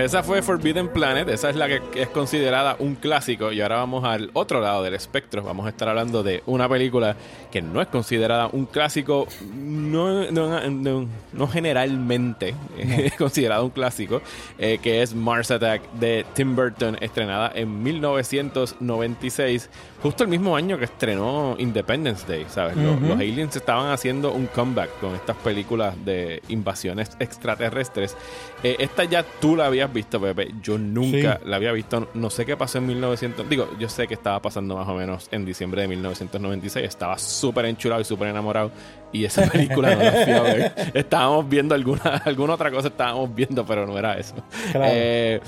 [0.00, 3.76] Pues esa fue Forbidden Planet, esa es la que es considerada un clásico y ahora
[3.76, 7.16] vamos al otro lado del espectro, vamos a estar hablando de una película
[7.52, 14.22] que no es considerada un clásico, no, no, generalmente es considerada un clásico,
[14.58, 19.68] eh, que es Mars Attack de Tim Burton, estrenada en 1996,
[20.02, 22.74] justo el mismo año que estrenó Independence Day, ¿sabes?
[22.76, 28.16] los, aliens estaban haciendo un comeback con estas películas de invasiones extraterrestres.
[28.62, 30.54] Eh, esta ya tú la habías visto, Pepe.
[30.62, 32.08] Yo nunca la había visto.
[32.14, 33.48] No sé qué pasó en 1900.
[33.48, 36.86] Digo, yo sé que estaba pasando más o menos en diciembre de 1996.
[36.86, 38.70] Estaba súper enchulado y súper enamorado.
[39.12, 40.74] Y esa película no la fui a ver.
[40.94, 44.34] Estábamos viendo alguna, alguna otra cosa, estábamos viendo, pero no era eso.
[44.74, 45.40] Eh,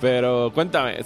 [0.00, 0.98] pero cuéntame,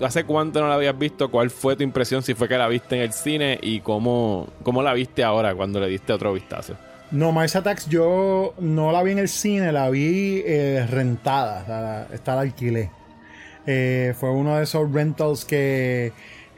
[0.00, 1.30] ¿hace cuánto no la habías visto?
[1.30, 2.22] ¿Cuál fue tu impresión?
[2.22, 5.78] Si fue que la viste en el cine y cómo, cómo la viste ahora cuando
[5.78, 6.74] le diste otro vistazo.
[7.12, 12.34] No, Mars Attacks yo no la vi en el cine, la vi eh, rentada, está
[12.34, 12.90] la alquilé.
[13.66, 16.12] Eh, fue uno de esos rentals que,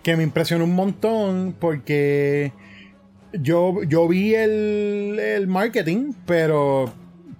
[0.04, 2.52] que me impresionó un montón porque
[3.32, 6.92] yo, yo vi el, el marketing, pero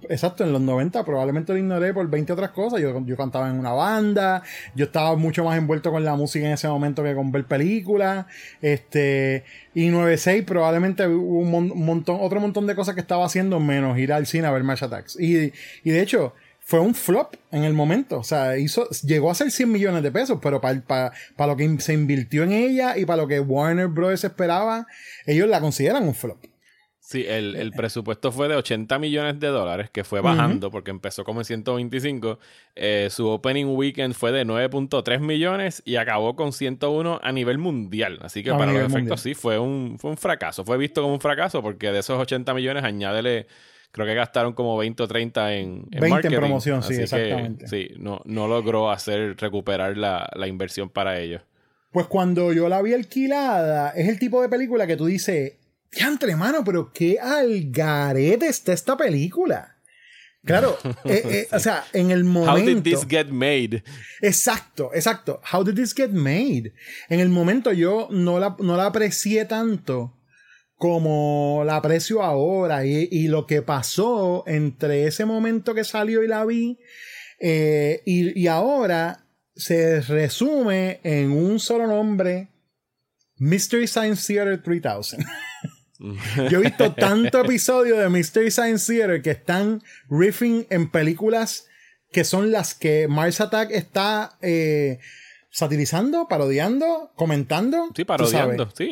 [0.09, 2.81] exacto, en los 90 probablemente lo ignoré por 20 otras cosas.
[2.81, 4.43] Yo, yo cantaba en una banda,
[4.75, 8.25] yo estaba mucho más envuelto con la música en ese momento que con ver películas.
[8.61, 13.97] Este, y 96 probablemente hubo un montón, otro montón de cosas que estaba haciendo menos
[13.97, 15.19] ir al cine a ver March Attacks.
[15.19, 16.33] Y, y de hecho,
[16.65, 18.17] fue un flop en el momento.
[18.17, 21.93] O sea, hizo, llegó a ser 100 millones de pesos, pero para lo que se
[21.93, 24.23] invirtió en ella y para lo que Warner Bros.
[24.23, 24.87] esperaba,
[25.27, 26.43] ellos la consideran un flop.
[27.05, 31.23] Sí, el, el, presupuesto fue de 80 millones de dólares, que fue bajando porque empezó
[31.23, 32.39] como en 125.
[32.75, 38.17] Eh, su opening weekend fue de 9.3 millones y acabó con 101 a nivel mundial.
[38.23, 40.65] Así que para los efectos sí, fue un, fue un fracaso.
[40.65, 43.45] Fue visto como un fracaso porque de esos 80 millones añádele,
[43.91, 47.67] creo que gastaron como 20 o 30 en, en 20 en promoción, sí, exactamente.
[47.67, 51.43] sí, no, no logró hacer recuperar la, la inversión para ellos.
[51.91, 55.57] Pues cuando yo la vi alquilada, es el tipo de película que tú dices
[55.97, 59.75] entre mano, pero qué algarete está esta película.
[60.45, 62.51] Claro, eh, eh, o sea, en el momento.
[62.51, 63.83] How did this get made?
[64.21, 65.41] Exacto, exacto.
[65.51, 66.73] How did this get made?
[67.09, 70.13] En el momento yo no la, no la aprecié tanto
[70.77, 76.45] como la aprecio ahora y, lo que pasó entre ese momento que salió y la
[76.45, 76.77] vi
[77.39, 82.49] eh, y, y ahora se resume en un solo nombre:
[83.37, 85.25] Mystery Science Theater 3000.
[86.49, 91.67] Yo he visto tanto episodio de Mystery Science Theater que están riffing en películas
[92.11, 94.99] que son las que Mars Attack está eh,
[95.49, 97.89] satirizando, parodiando, comentando.
[97.95, 98.89] Sí, parodiando, sí.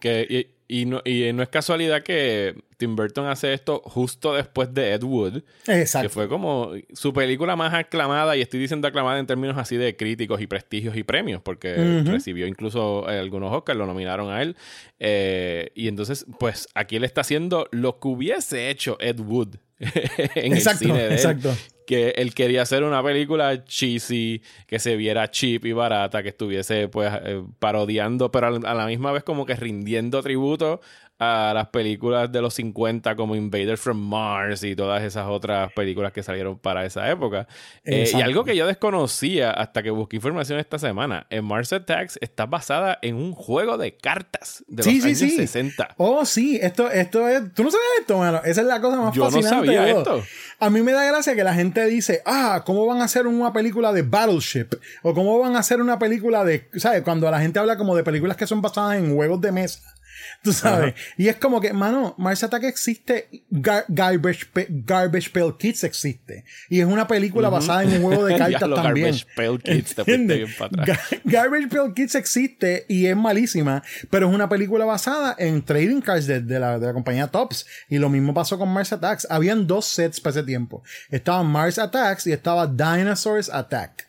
[0.00, 4.92] que, y, no, y no es casualidad que Tim Burton hace esto justo después de
[4.92, 5.42] Ed Wood.
[5.66, 6.08] Exacto.
[6.08, 9.96] Que fue como su película más aclamada, y estoy diciendo aclamada en términos así de
[9.96, 14.56] críticos y prestigios y premios, porque recibió incluso eh, algunos Oscars, lo nominaron a él.
[14.98, 20.52] Eh, y entonces, pues aquí él está haciendo lo que hubiese hecho Ed Wood en
[20.52, 21.54] el cine de exacto.
[21.86, 26.88] Que él quería hacer una película cheesy, que se viera cheap y barata, que estuviese
[26.88, 30.80] pues eh, parodiando, pero a la misma vez como que rindiendo tributo
[31.18, 36.12] a las películas de los 50 como Invader from Mars y todas esas otras películas
[36.12, 37.46] que salieron para esa época.
[37.84, 42.18] Eh, y algo que yo desconocía hasta que busqué información esta semana, en Mars Attacks
[42.20, 45.94] está basada en un juego de cartas de los años 60.
[45.98, 47.54] Oh, sí, esto, esto es...
[47.54, 48.40] Tú no sabes esto, mano.
[48.44, 49.66] Esa es la cosa más yo fascinante.
[49.66, 50.22] Yo no sabía esto.
[50.58, 53.52] A mí me da gracia que la gente dice, ah, ¿cómo van a hacer una
[53.52, 54.68] película de Battleship?
[55.02, 56.68] O ¿cómo van a hacer una película de...
[56.74, 57.02] ¿Sabes?
[57.02, 59.93] Cuando la gente habla como de películas que son basadas en juegos de mesa.
[60.42, 60.94] Tú sabes.
[61.16, 66.44] Y es como que, mano, Mars Attack existe, Garbage, Garbage Pail Kids existe.
[66.68, 69.06] Y es una película basada en un juego de cartas también.
[69.06, 71.00] Garbage Pail Kids, te bien para atrás.
[71.24, 76.26] Garbage Pail Kids existe y es malísima, pero es una película basada en trading cards
[76.26, 77.66] de, la, de la compañía Tops.
[77.88, 79.26] Y lo mismo pasó con Mars Attacks.
[79.30, 80.82] Habían dos sets para ese tiempo.
[81.10, 84.08] Estaba Mars Attacks y estaba Dinosaurs Attack.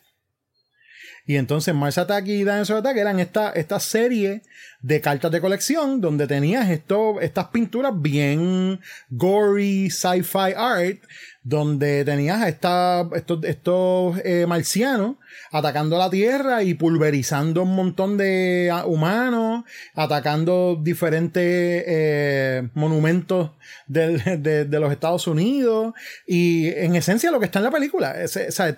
[1.26, 4.42] Y entonces Mars Attack y Dinosaur Attack eran esta, esta serie
[4.82, 10.98] de cartas de colección donde tenías esto, estas pinturas bien gory, sci-fi art,
[11.42, 15.16] donde tenías esta, estos, estos eh, marcianos
[15.52, 23.52] atacando la Tierra y pulverizando un montón de ah, humanos, atacando diferentes eh, monumentos
[23.86, 25.94] de, los Estados Unidos
[26.26, 28.14] y en esencia lo que está en la película.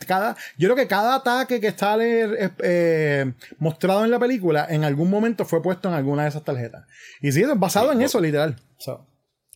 [0.07, 5.11] cada, yo creo que cada ataque que está eh, mostrado en la película en algún
[5.11, 6.87] momento fue puesto en alguna de esas tarjetas.
[7.21, 8.57] Y sí, es basado en eso, literal.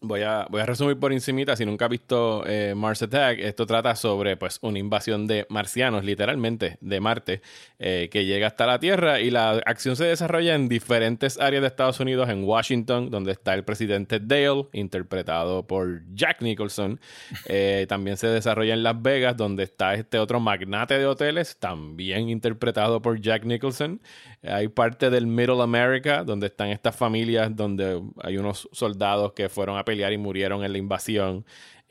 [0.05, 3.67] Voy a, voy a resumir por encimita, si nunca has visto eh, Mars Attack, esto
[3.67, 7.41] trata sobre pues una invasión de marcianos, literalmente, de Marte,
[7.79, 11.69] eh, que llega hasta la Tierra y la acción se desarrolla en diferentes áreas de
[11.69, 16.99] Estados Unidos, en Washington, donde está el presidente Dale, interpretado por Jack Nicholson.
[17.47, 22.29] Eh, también se desarrolla en Las Vegas, donde está este otro magnate de hoteles, también
[22.29, 24.01] interpretado por Jack Nicholson.
[24.43, 29.79] Hay parte del Middle America, donde están estas familias, donde hay unos soldados que fueron
[29.79, 31.45] a pelear y murieron en la invasión.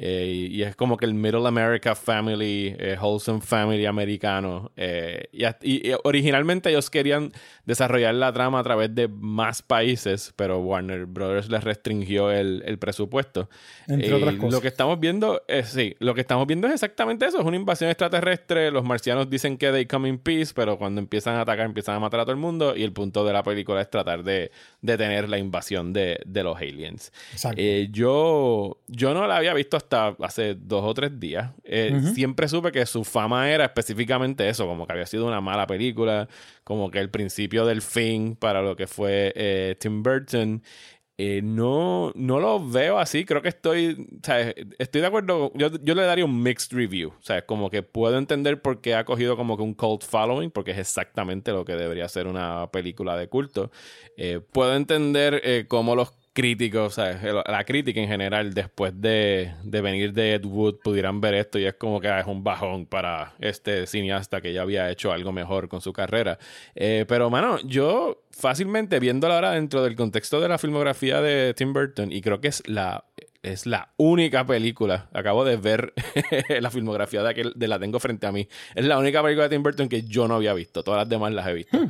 [0.04, 4.72] Eh, y es como que el Middle America Family, eh, Wholesome Family americano.
[4.76, 5.28] Eh,
[5.62, 7.32] y, originalmente ellos querían
[7.66, 13.48] desarrollar la trama a través de más países, pero Warner Brothers les restringió el, presupuesto.
[13.88, 14.54] Entre otras cosas.
[14.54, 17.58] Lo que estamos viendo es, sí, lo que estamos viendo es exactamente eso, es una
[17.58, 18.72] invasión extraterrestre.
[18.72, 22.00] Los marcianos dicen que they come in peace, pero cuando empiezan a atacar empiezan a
[22.00, 25.30] matar a todo el mundo y el punto de la película es tratar de detener
[25.30, 27.12] la invasión de, los aliens.
[27.92, 31.52] yo, yo no la había visto hasta hace dos o tres días.
[31.64, 35.68] Eh, siempre supe que su fama era específicamente eso, como que había sido una mala
[35.68, 36.28] película,
[36.64, 40.64] como que el principio del fin para lo que fue eh, Tim Burton.
[41.18, 43.26] Eh, no, no lo veo así.
[43.26, 44.08] Creo que estoy.
[44.80, 45.52] Estoy de acuerdo.
[45.54, 47.14] Yo, yo, le daría un mixed review.
[47.20, 50.72] Sea, como que puedo entender por qué ha cogido como que un cult following, porque
[50.72, 53.72] es exactamente lo que debería ser una película de culto.
[54.52, 60.36] puedo entender cómo los críticos, o sea, la crítica en general, después de, venir de
[60.36, 64.42] Ed Wood, pudieran ver esto y es como que es un bajón para este cineasta
[64.42, 66.40] que ya había hecho algo mejor con su carrera.
[66.76, 71.74] Eh, pero, mano, yo fácilmente viéndola ahora dentro del contexto de la filmografía de Tim
[71.74, 73.06] Burton, y creo que es la
[73.44, 75.10] es la única película.
[75.14, 75.94] Acabo de ver
[76.62, 78.48] la filmografía de, aquel, de la tengo frente a mí.
[78.76, 80.84] Es la única película de Tim Burton que yo no había visto.
[80.84, 81.78] Todas las demás las he visto.
[81.78, 81.90] Hmm.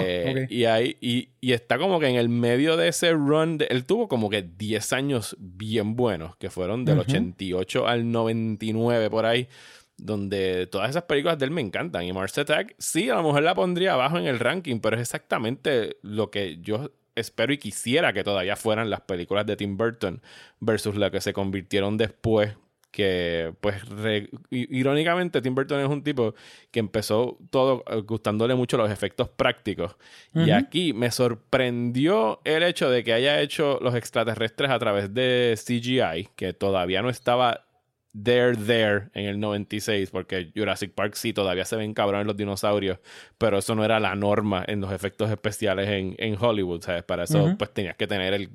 [0.00, 3.58] Eh, y, hay, y, está como que en el medio de ese run.
[3.68, 9.26] él tuvo como que 10 años bien buenos, que fueron del 88 al 99 por
[9.26, 9.48] ahí.
[9.96, 12.04] Donde todas esas películas de él me encantan.
[12.04, 15.02] Y Mars Attack, sí, a lo mejor la pondría abajo en el ranking, pero es
[15.02, 20.22] exactamente lo que yo espero y quisiera que todavía fueran las películas de Tim Burton
[20.60, 22.56] versus las que se convirtieron después
[22.90, 23.76] que pues
[24.50, 26.34] irónicamente Tim Burton es un tipo
[26.70, 29.96] que empezó todo eh, gustándole mucho los efectos prácticos.
[30.34, 35.56] Y aquí me sorprendió el hecho de que haya hecho los extraterrestres a través de
[35.56, 37.66] CGI que todavía no estaba
[38.12, 42.98] There, There en el 96, porque Jurassic Park sí todavía se ven cabrones los dinosaurios,
[43.38, 47.04] pero eso no era la norma en los efectos especiales en, en Hollywood, ¿sabes?
[47.04, 48.50] Para eso pues tenías que tener el,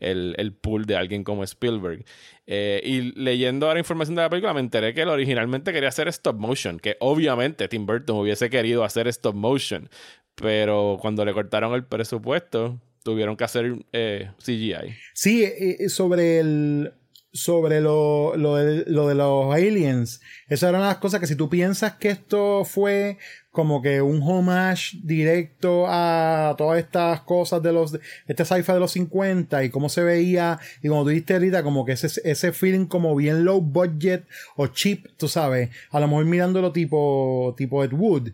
[0.00, 2.04] el, el, pool de alguien como Spielberg.
[2.46, 6.08] Eh, y leyendo la información de la película me enteré que él originalmente quería hacer
[6.08, 9.88] stop motion, que obviamente Tim Burton hubiese querido hacer stop motion,
[10.34, 14.94] pero cuando le cortaron el presupuesto tuvieron que hacer eh, CGI.
[15.14, 16.92] Sí, eh, sobre el
[17.32, 20.20] sobre lo, lo, de, lo, de, los aliens.
[20.48, 23.18] Esas eran las cosas que si tú piensas que esto fue
[23.50, 28.92] como que un homage directo a todas estas cosas de los, este sci-fi de los
[28.92, 32.86] 50 y cómo se veía, y como tú dijiste ahorita, como que ese, ese feeling
[32.86, 34.24] como bien low budget
[34.56, 38.30] o cheap, tú sabes, a lo mejor mirándolo tipo, tipo Ed Wood.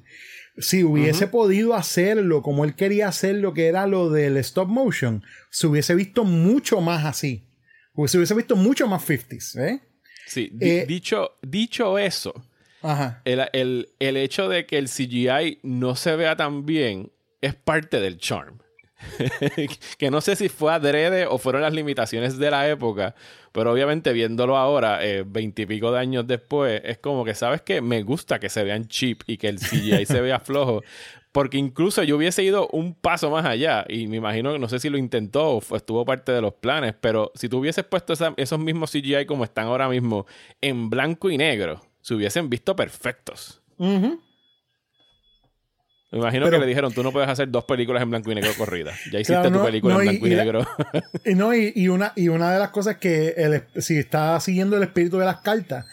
[0.58, 5.66] Si hubiese podido hacerlo como él quería hacerlo, que era lo del stop motion, se
[5.66, 7.44] hubiese visto mucho más así.
[8.06, 9.80] Se hubiese visto mucho más 50s, ¿eh?
[10.26, 12.34] Sí, eh, dicho, dicho eso,
[13.24, 18.58] El, hecho de que el CGI no se vea tan bien es parte del charm.
[19.98, 23.14] que no sé si fue adrede o fueron las limitaciones de la época,
[23.52, 28.02] pero obviamente viéndolo ahora, eh, veintipico de años después, es como que, ¿sabes que Me
[28.02, 30.82] gusta que se vean cheap y que el CGI se vea flojo,
[31.34, 34.78] porque incluso yo hubiese ido un paso más allá y me imagino que no sé
[34.78, 38.58] si lo intentó o estuvo parte de los planes, pero si tú hubieses puesto esos
[38.60, 40.26] mismos CGI como están ahora mismo
[40.60, 43.60] en blanco y negro, se hubiesen visto perfectos.
[43.78, 44.20] Me
[46.12, 48.96] imagino que le dijeron, tú no puedes hacer dos películas en blanco y negro corridas.
[49.10, 50.64] Ya hiciste tu película en blanco y, negro.
[51.24, 55.18] y, no, y, una, y una de las cosas que si está siguiendo el espíritu
[55.18, 55.84] de las cartas,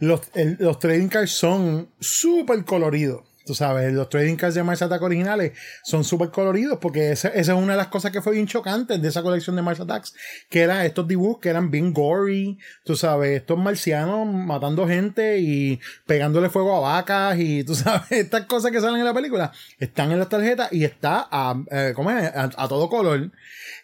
[0.00, 0.20] los,
[0.58, 3.31] los trading cards son súper coloridos.
[3.44, 7.48] Tú sabes, los trading cards de Mars Attack originales son súper coloridos porque esa, es
[7.48, 10.14] una de las cosas que fue bien chocantes de esa colección de Mars Attacks,
[10.48, 15.80] que eran estos dibujos que eran bien gory, tú sabes, estos marcianos matando gente y
[16.06, 20.12] pegándole fuego a vacas y tú sabes, estas cosas que salen en la película están
[20.12, 22.10] en las tarjetas y está a, eh, ¿cómo?
[22.10, 23.30] A, todo color.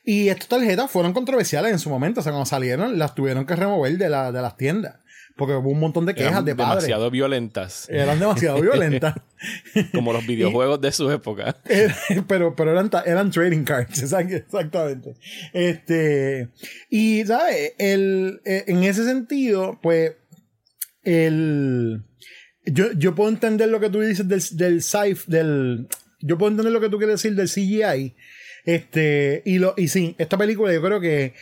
[0.05, 3.57] Y estas tarjetas fueron controversiales en su momento, o sea, cuando salieron las tuvieron que
[3.57, 4.95] remover de, la, de las tiendas
[5.39, 6.83] porque hubo un montón de quejas de padres.
[6.83, 7.89] Demasiado violentas.
[7.89, 9.15] Eran demasiado violentas.
[9.95, 11.57] Como los videojuegos de su época.
[12.27, 15.15] pero, pero eran, eran trading cards, exactamente.
[15.53, 16.49] Este,
[16.91, 17.73] y, ¿sabes?
[17.79, 20.17] El, eh, en ese sentido, pues,
[21.05, 22.03] el,
[22.67, 24.83] yo, yo puedo entender lo que tú dices del, del
[25.29, 25.89] del,
[26.21, 28.17] yo puedo entender lo que tú quieres decir del CGI.
[28.65, 31.35] Este, y lo, y sí, esta película yo creo que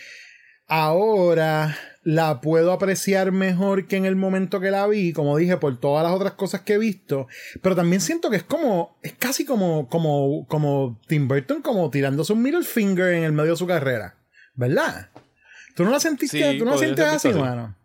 [0.66, 5.78] ahora la puedo apreciar mejor que en el momento que la vi, como dije, por
[5.80, 7.26] todas las otras cosas que he visto.
[7.62, 12.32] Pero también siento que es como, es casi como, como, como Tim Burton, como tirándose
[12.32, 14.16] un middle finger en el medio de su carrera.
[14.54, 15.10] ¿Verdad?
[15.74, 16.54] ¿Tú no la sentiste?
[16.58, 17.76] ¿Tú no la sientes así, mano?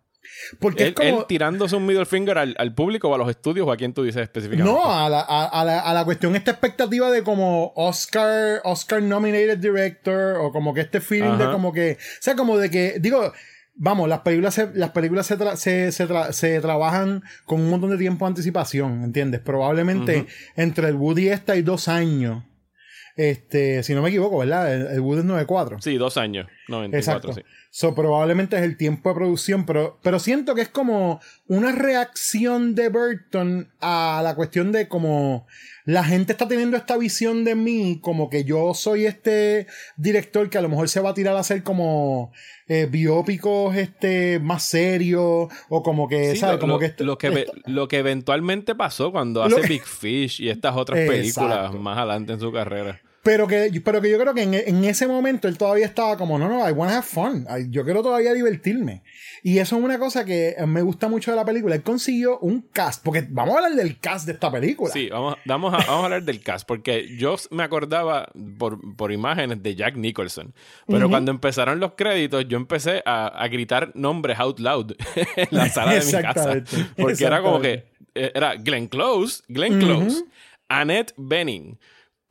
[0.59, 1.25] Porque es como.
[1.25, 4.23] tirándose un middle finger al, público o a los estudios o a quién tú dices
[4.23, 4.71] específicamente.
[4.71, 9.57] No, a la, a, la, a la cuestión, esta expectativa de como Oscar, Oscar nominated
[9.57, 11.93] director o como que este feeling de como que.
[11.93, 12.95] O sea, como de que.
[12.99, 13.31] Digo,
[13.75, 18.29] vamos, las películas se, las películas se, se, trabajan con un montón de tiempo de
[18.29, 19.41] anticipación, ¿entiendes?
[19.41, 22.43] Probablemente entre el Woody y esta hay dos años.
[23.15, 24.93] Este, si no me equivoco, ¿verdad?
[24.93, 25.81] El, Woody es 94.
[25.81, 26.47] Sí, dos años.
[26.67, 27.41] 94, sí.
[27.73, 32.75] So, probablemente es el tiempo de producción, pero, pero siento que es como una reacción
[32.75, 35.47] de Burton a la cuestión de como
[35.85, 40.57] la gente está teniendo esta visión de mí, como que yo soy este director que
[40.57, 42.33] a lo mejor se va a tirar a hacer como
[42.67, 46.59] eh, biópicos este, más serios, o como que, ¿sabes?
[46.59, 50.99] Como que, lo, que lo que eventualmente pasó cuando hace Big Fish y estas otras
[51.07, 52.99] películas más adelante en su carrera.
[53.23, 56.49] Pero que, pero que yo creo que en, ese momento él todavía estaba como, no,
[56.49, 57.45] no, I wanna have fun.
[57.69, 59.03] Yo quiero todavía divertirme.
[59.43, 61.75] Y eso es una cosa que me gusta mucho de la película.
[61.75, 64.91] Él consiguió un cast, porque vamos a hablar del cast de esta película.
[64.91, 69.11] Sí, vamos, vamos, a, vamos a hablar del cast, porque yo me acordaba por, por
[69.11, 70.53] imágenes de Jack Nicholson.
[70.87, 74.93] Pero cuando empezaron los créditos, yo empecé a, gritar nombres out loud
[75.35, 76.63] en la sala de mi casa.
[76.97, 80.23] Porque era como que, eh, era Glenn Close, Glenn Close,
[80.69, 81.77] Annette Benning.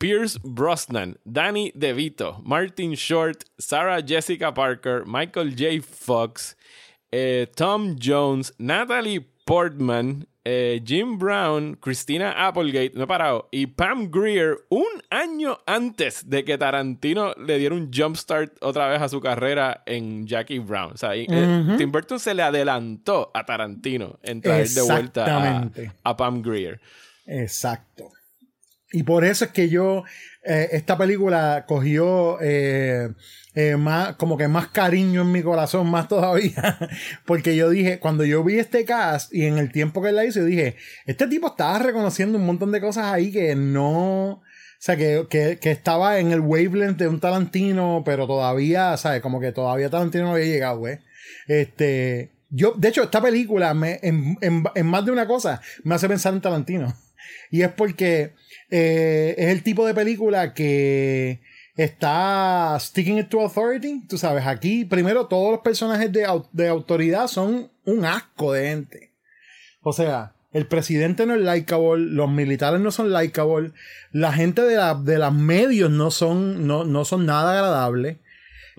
[0.00, 5.82] Pierce Brosnan, Danny DeVito, Martin Short, Sarah Jessica Parker, Michael J.
[5.82, 6.56] Fox,
[7.12, 14.10] eh, Tom Jones, Natalie Portman, eh, Jim Brown, Christina Applegate, no he parado, y Pam
[14.10, 19.20] Greer un año antes de que Tarantino le diera un jumpstart otra vez a su
[19.20, 20.92] carrera en Jackie Brown.
[20.94, 21.26] O sea, eh,
[21.76, 25.70] Tim Burton se le adelantó a Tarantino en traer de vuelta
[26.04, 26.80] a Pam Greer.
[27.26, 28.10] Exacto.
[28.92, 30.04] Y por eso es que yo,
[30.44, 33.10] eh, esta película cogió eh,
[33.54, 36.78] eh, más, como que más cariño en mi corazón, más todavía.
[37.24, 40.40] Porque yo dije, cuando yo vi este cast y en el tiempo que la hice,
[40.40, 40.76] yo dije,
[41.06, 44.30] este tipo estaba reconociendo un montón de cosas ahí que no.
[44.32, 49.20] O sea, que, que, que estaba en el wavelength de un Tarantino, pero todavía, ¿sabes?
[49.20, 50.98] Como que todavía Tarantino no había llegado, güey.
[51.46, 52.30] Este.
[52.48, 56.08] Yo, de hecho, esta película me, en, en, en más de una cosa me hace
[56.08, 56.94] pensar en Tarantino.
[57.52, 58.32] Y es porque
[58.70, 61.40] eh, es el tipo de película que
[61.76, 64.02] está sticking it to authority.
[64.08, 69.12] Tú sabes, aquí primero todos los personajes de, de autoridad son un asco de gente.
[69.82, 73.72] O sea, el presidente no es likeable, los militares no son likeable,
[74.10, 77.54] la gente de, la, de medios no son, no, no son nada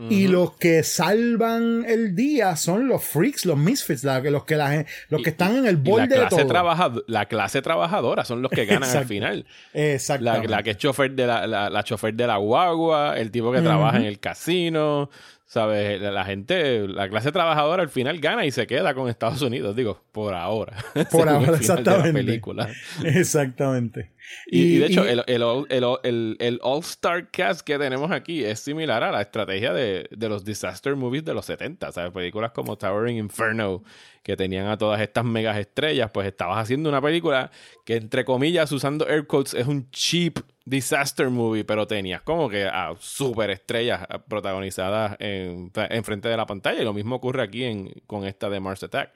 [0.09, 5.21] Y los que salvan el día son los freaks, los misfits, los que, la, los
[5.21, 7.03] que están en el borde de todo.
[7.07, 9.45] La clase trabajadora son los que ganan al final.
[9.73, 10.23] Exacto.
[10.23, 13.97] La, que es chofer de la, la, chofer de la guagua, el tipo que trabaja
[13.97, 15.09] en el casino.
[15.45, 16.01] ¿Sabes?
[16.01, 20.01] La, gente, la clase trabajadora al final gana y se queda con Estados Unidos, digo,
[20.13, 20.77] por ahora.
[21.11, 22.13] Por ahora, exactamente.
[22.13, 22.69] película.
[23.03, 24.11] Exactamente.
[24.47, 29.73] Y, de hecho, el, el, All-Star Cast que tenemos aquí es similar a la estrategia
[29.73, 32.11] de, de los disaster movies de los 70, ¿sabes?
[32.11, 33.83] Películas como Towering Inferno,
[34.23, 37.51] que tenían a todas estas megas estrellas, pues estabas haciendo una película
[37.85, 42.65] que, entre comillas, usando air quotes, es un cheap disaster movie, pero tenías como que
[42.65, 46.81] a super estrellas protagonizadas en, en frente de la pantalla.
[46.81, 49.11] Y lo mismo ocurre aquí en, con esta de Mars Attack.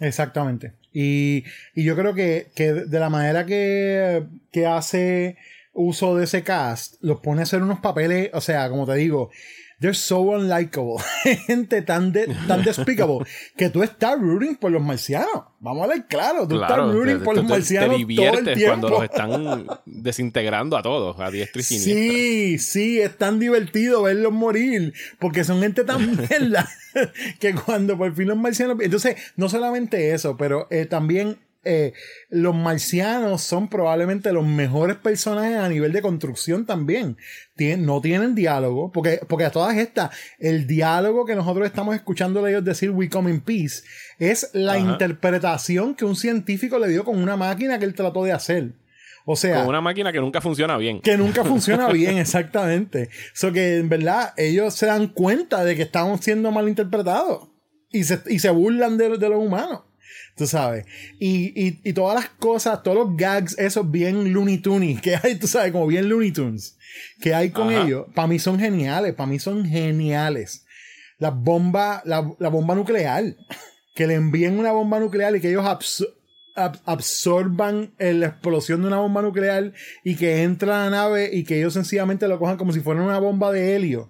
[0.00, 0.72] Exactamente.
[0.92, 1.44] Y,
[1.74, 5.36] y yo creo que, que, de la manera que, que hace
[5.72, 9.30] uso de ese cast, los pone a hacer unos papeles, o sea, como te digo,
[9.80, 11.02] they're so unlikable.
[11.46, 13.26] Gente tan, de, tan despicable
[13.56, 15.44] que tú estás rooting por los marcianos.
[15.58, 16.46] Vamos a ver claro.
[16.46, 17.90] Tú estás rooting por los marcianos.
[17.90, 21.94] Te diviertes cuando los están desintegrando a todos, a diestra y siniestra.
[21.94, 24.92] Sí, sí, es tan divertido verlos morir.
[25.18, 26.68] Porque son gente tan mierda
[27.38, 28.76] que cuando por fin los marcianos.
[28.80, 31.92] Entonces, no solamente eso, pero eh, también eh,
[32.30, 37.18] los marcianos son probablemente los mejores personajes a nivel de construcción también.
[37.78, 42.52] no tienen diálogo, porque, porque a todas estas, el diálogo que nosotros estamos escuchando de
[42.52, 43.82] ellos decir We Come in Peace
[44.18, 48.32] es la interpretación que un científico le dio con una máquina que él trató de
[48.32, 48.72] hacer.
[49.26, 49.60] O sea.
[49.60, 51.02] Con una máquina que nunca funciona bien.
[51.02, 53.10] Que nunca funciona bien, exactamente.
[53.34, 57.48] So que en verdad ellos se dan cuenta de que estamos siendo malinterpretados.
[57.92, 59.82] Y se, y se burlan de, de los humanos.
[60.40, 60.86] Tú sabes.
[61.18, 65.34] Y, y, y, todas las cosas, todos los gags, esos bien Looney Tunes que hay,
[65.34, 66.78] tú sabes, como bien Looney Tunes
[67.20, 69.12] que hay con ellos, para mí son geniales.
[69.12, 70.64] Para mí son geniales.
[71.18, 73.36] La bomba, la, la bomba nuclear.
[73.94, 75.66] Que le envíen una bomba nuclear y que ellos
[76.86, 79.74] absorban la explosión de una bomba nuclear
[80.04, 83.02] y que entra a la nave y que ellos sencillamente lo cojan como si fuera
[83.02, 84.08] una bomba de helio.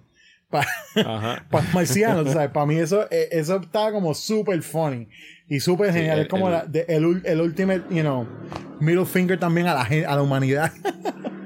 [0.51, 0.67] Para
[1.49, 2.49] pa marcianos, ¿sabes?
[2.51, 5.07] Para mí eso, eh, eso estaba como súper funny
[5.47, 6.19] y súper genial.
[6.19, 8.27] es como el, el, el, ultimate, you know,
[8.79, 10.71] middle finger también a la, a la humanidad.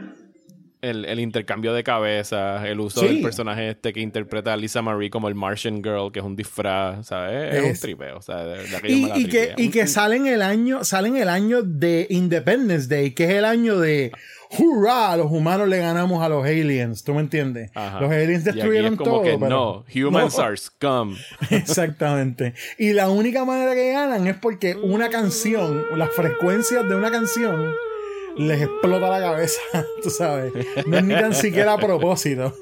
[0.90, 5.28] el, intercambio de cabezas, el uso del personaje este que interpreta a Lisa Marie como
[5.28, 7.56] el Martian Girl, que es un disfraz, ¿sabes?
[7.56, 8.46] Es, un tripeo, o sea,
[8.84, 13.12] y, que, y que sale en el año, sale en el año de Independence Day,
[13.12, 14.12] que es el año de
[14.58, 15.18] ¡Hurra!
[15.18, 17.72] Los humanos le ganamos a los aliens, ¿tú me entiendes?
[17.76, 19.24] Los aliens destruyeron todo.
[19.24, 21.16] Que no, humans are scum.
[21.50, 22.54] Exactamente.
[22.78, 27.74] Y la única manera que ganan es porque una canción, las frecuencias de una canción
[28.38, 29.60] les explota la cabeza,
[30.04, 30.54] tú sabes.
[30.86, 32.54] No es ni tan siquiera a propósito.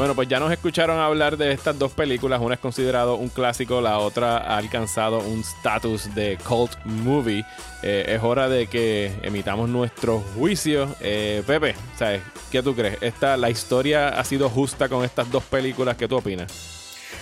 [0.00, 2.40] Bueno, pues ya nos escucharon hablar de estas dos películas.
[2.40, 7.44] Una es considerado un clásico, la otra ha alcanzado un status de cult movie.
[7.82, 10.88] Eh, es hora de que emitamos nuestro juicio.
[11.00, 12.22] Eh, Pepe, ¿sabes?
[12.50, 12.96] ¿Qué tú crees?
[13.02, 15.98] Esta, ¿La historia ha sido justa con estas dos películas?
[15.98, 16.79] ¿Qué tú opinas?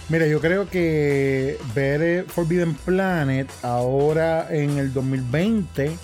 [0.08, 5.98] Mira, yo creo que ver Forbidden Planet ahora en el 2020,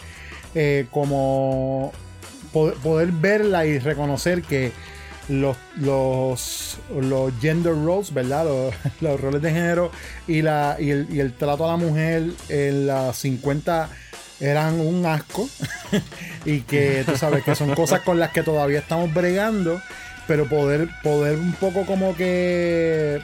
[0.55, 1.91] eh, como
[2.53, 4.73] poder, verla y reconocer que
[5.29, 8.45] los, los, los gender roles, ¿verdad?
[9.01, 9.91] Los, roles de género
[10.29, 13.89] y, la, y, el, y el trato a la mujer en las 50
[14.39, 15.49] eran un asco
[16.45, 19.81] y que tú sabes que son cosas con las que todavía estamos bregando
[20.27, 23.21] pero poder poder un poco como que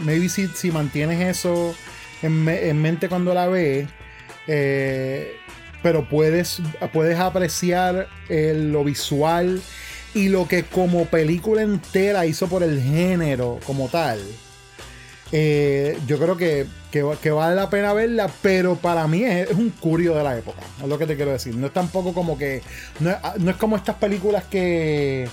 [0.00, 1.74] maybe si, si mantienes eso
[2.22, 3.88] en, mente cuando la ves,
[4.46, 5.36] eh,
[5.82, 6.60] pero puedes,
[6.92, 9.60] puedes apreciar lo visual
[10.14, 14.20] y lo que como película entera hizo por el género como tal.
[15.30, 20.14] Eh, yo creo que, que, vale la pena verla, pero para mí es, un curio
[20.14, 21.54] de la época, es lo que te quiero decir.
[21.54, 22.62] No es tampoco como que.
[23.00, 25.28] No es, no es como estas películas que,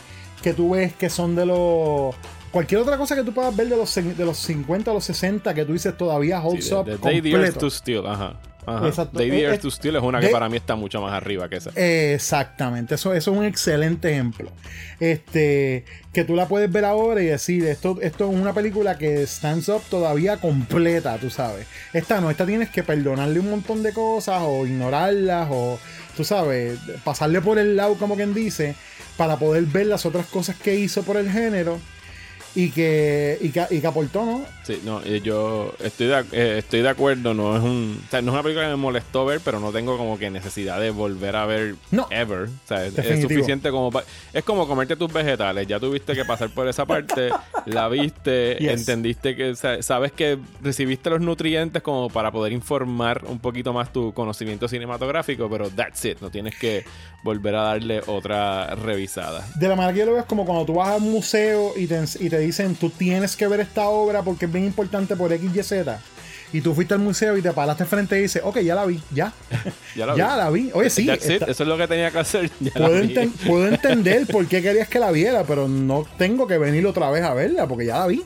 [0.45, 2.13] que tú ves que son de los
[2.51, 5.55] cualquier otra cosa que tú puedas ver de los, de los 50 a los 60
[5.55, 6.85] que tú dices todavía holds up.
[6.85, 8.39] Day the to Steel, ajá.
[8.85, 9.17] Exacto.
[9.17, 11.49] Day the eh, Earth to Steel es una que para mí está mucho más arriba
[11.49, 11.71] que esa.
[11.73, 14.51] Exactamente, eso, eso es un excelente ejemplo.
[14.99, 15.83] Este,
[16.13, 19.67] que tú la puedes ver ahora y decir, esto, esto es una película que stands
[19.69, 21.65] up todavía completa, tú sabes.
[21.91, 25.79] Esta no, esta tienes que perdonarle un montón de cosas o ignorarlas o,
[26.15, 28.75] tú sabes, pasarle por el lado, como quien dice,
[29.17, 31.79] para poder ver las otras cosas que hizo por el género
[32.55, 34.45] y que, y que, y que aportó, ¿no?
[34.63, 38.31] Sí, no, yo estoy de, eh, estoy de acuerdo, no es un, o sea, no
[38.31, 41.35] es una película que me molestó ver, pero no tengo como que necesidad de volver
[41.35, 42.43] a ver no, ever.
[42.43, 43.91] O sea, es, suficiente como
[44.33, 47.29] es como comerte tus vegetales, ya tuviste que pasar por esa parte,
[47.65, 53.73] la viste, entendiste que sabes que recibiste los nutrientes como para poder informar un poquito
[53.73, 56.85] más tu conocimiento cinematográfico, pero that's it, no tienes que
[57.23, 59.45] volver a darle otra revisada.
[59.55, 61.73] De la manera que yo lo veo es como cuando tú vas a un museo
[61.75, 65.15] y te, y te dicen, tú tienes que ver esta obra porque es bien importante
[65.15, 65.99] por X, Y, Z.
[66.53, 69.01] Y tú fuiste al museo y te paraste frente y dices, ok, ya la vi,
[69.11, 69.33] ya.
[69.95, 70.05] ya,
[70.37, 70.71] la, vi.
[70.73, 71.09] Oye, sí.
[71.09, 72.49] eso es lo que tenía que hacer.
[73.45, 77.23] puedo, entender por qué querías que la viera, pero no tengo que venir otra vez
[77.23, 78.23] a verla porque ya la vi.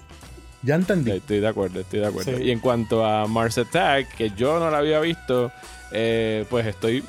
[0.62, 1.12] Ya entendí.
[1.12, 2.40] Estoy de acuerdo, estoy de acuerdo.
[2.40, 5.52] Y en cuanto a Mars Attack, que yo no la había visto,
[5.92, 7.04] eh, pues estoy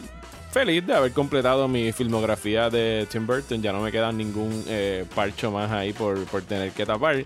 [0.50, 3.62] feliz de haber completado mi filmografía de Tim Burton.
[3.62, 7.24] Ya no me queda ningún eh, parcho más ahí por, tener que tapar.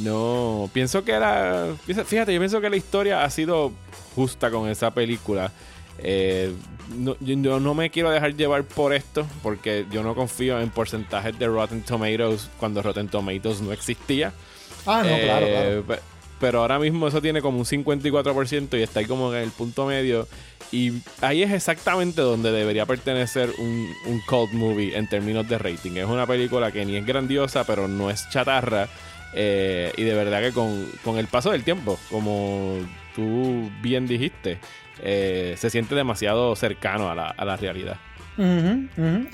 [0.00, 1.74] No, pienso que era.
[1.86, 3.72] Fíjate, yo pienso que la historia ha sido
[4.14, 5.50] justa con esa película.
[5.98, 6.52] Eh,
[6.94, 11.38] no, yo no me quiero dejar llevar por esto, porque yo no confío en porcentajes
[11.38, 14.32] de Rotten Tomatoes cuando Rotten Tomatoes no existía.
[14.84, 15.46] Ah, no, claro,
[15.84, 16.00] claro.
[16.38, 19.86] Pero ahora mismo eso tiene como un 54% y está ahí como en el punto
[19.86, 20.28] medio.
[20.70, 25.92] Y ahí es exactamente donde debería pertenecer un, un cult movie en términos de rating.
[25.92, 28.88] Es una película que ni es grandiosa, pero no es chatarra.
[29.38, 32.78] Eh, y de verdad que con, el paso del tiempo, como
[33.14, 34.58] tú bien dijiste,
[35.02, 37.98] eh, se siente demasiado cercano a la, a la realidad.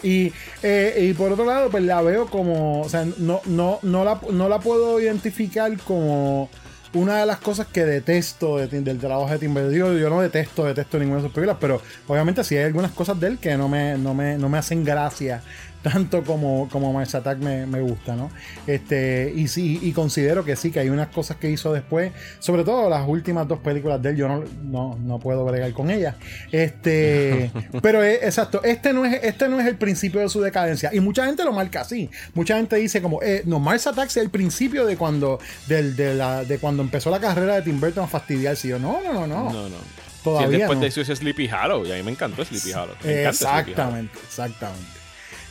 [0.03, 0.33] Y,
[0.63, 4.21] eh, y, por otro lado, pues la veo como, o sea, no, no, no, la,
[4.31, 6.49] no la puedo identificar como
[6.95, 9.73] una de las cosas que detesto del trabajo de Tim Burton.
[9.73, 13.19] Yo, yo, no detesto, detesto ninguna de sus películas, pero obviamente sí hay algunas cosas
[13.19, 15.43] de él que no me, no me, no me hacen gracia
[15.83, 18.31] tanto como, como Mars Attack me, me, gusta, ¿no?
[18.67, 22.65] Este, y sí, y considero que sí, que hay unas cosas que hizo después, sobre
[22.65, 26.15] todo las últimas dos películas de él, yo no, no, no puedo bregar con ellas.
[26.53, 27.51] Este,
[27.83, 30.91] pero es, exacto, este no, es, este no es el principio de su decadencia.
[30.93, 32.09] Y mucha gente lo marca así.
[32.35, 36.15] Mucha gente dice como, eh, no, Mars Attack es el principio de cuando, del, de,
[36.15, 38.69] la, de cuando empezó la carrera de Tim Burton a fastidiarse.
[38.69, 39.53] yo, no, no, no, no.
[39.53, 40.03] No, no.
[40.23, 42.95] Todavía después de eso es Sleepy Hollow y a mí me encantó Sleepy Hollow.
[43.05, 45.02] exactamente, exactamente.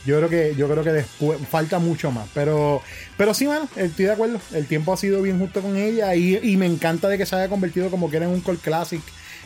[0.04, 2.28] Yo creo que, yo creo que después falta mucho más.
[2.34, 2.82] Pero,
[3.16, 4.40] pero sí, mano, estoy de acuerdo.
[4.52, 6.14] El tiempo ha sido bien justo con ella.
[6.14, 9.00] Y, me encanta de que se haya convertido como que en un cult classic.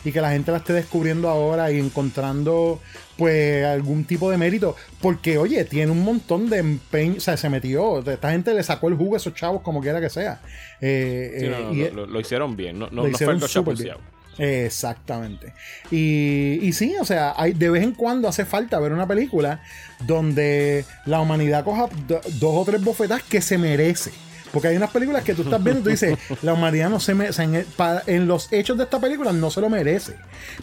[0.05, 2.79] Y que la gente la esté descubriendo ahora y encontrando
[3.17, 4.75] pues algún tipo de mérito.
[5.01, 7.15] Porque, oye, tiene un montón de empeño.
[7.17, 7.99] O sea, se metió.
[7.99, 10.41] Esta gente le sacó el jugo a esos chavos como quiera que sea.
[10.81, 12.79] Eh, eh, lo, hicieron bien.
[12.79, 13.95] No, no, lo hicieron fue bien.
[14.37, 15.53] Exactamente.
[15.91, 19.61] Y, y, sí, o sea, hay, de vez en cuando hace falta ver una película
[20.05, 24.11] donde la humanidad coja dos o tres bofetas que se merece.
[24.51, 27.13] Porque hay unas películas que tú estás viendo y tú dices, la humanidad no se
[27.13, 27.43] merece.
[27.43, 27.65] En,
[28.07, 30.15] en, los hechos de esta película no se lo merece.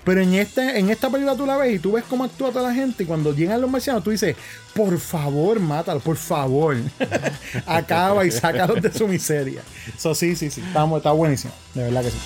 [0.05, 2.69] Pero en, este, en esta película tú la ves y tú ves cómo actúa toda
[2.69, 3.03] la gente.
[3.05, 4.37] Y cuando llegan los marcianos, tú dices,
[4.75, 6.77] por favor, mátalo, por favor.
[7.67, 9.63] Acaba y sácalos de su miseria.
[9.95, 10.61] Eso sí, sí, sí.
[10.61, 11.53] Está, está buenísimo.
[11.75, 12.19] De verdad que sí.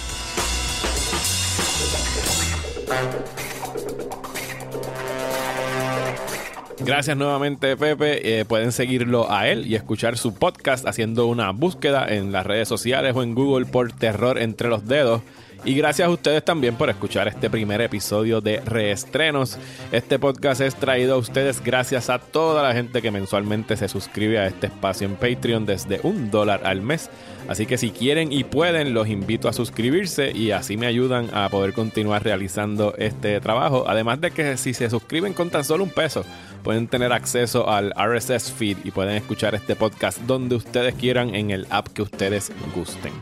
[6.80, 8.40] Gracias nuevamente, Pepe.
[8.40, 12.68] Eh, pueden seguirlo a él y escuchar su podcast haciendo una búsqueda en las redes
[12.68, 15.20] sociales o en Google por Terror entre los dedos.
[15.64, 19.58] Y gracias a ustedes también por escuchar este primer episodio de Reestrenos.
[19.90, 24.38] Este podcast es traído a ustedes gracias a toda la gente que mensualmente se suscribe
[24.38, 27.10] a este espacio en Patreon desde un dólar al mes.
[27.48, 31.48] Así que si quieren y pueden, los invito a suscribirse y así me ayudan a
[31.48, 33.84] poder continuar realizando este trabajo.
[33.88, 36.24] Además de que si se suscriben con tan solo un peso,
[36.62, 41.50] pueden tener acceso al RSS feed y pueden escuchar este podcast donde ustedes quieran en
[41.50, 43.12] el app que ustedes gusten.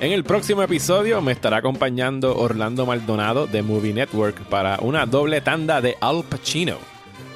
[0.00, 5.42] En el próximo episodio me estará acompañando Orlando Maldonado de Movie Network para una doble
[5.42, 6.78] tanda de Al Pacino.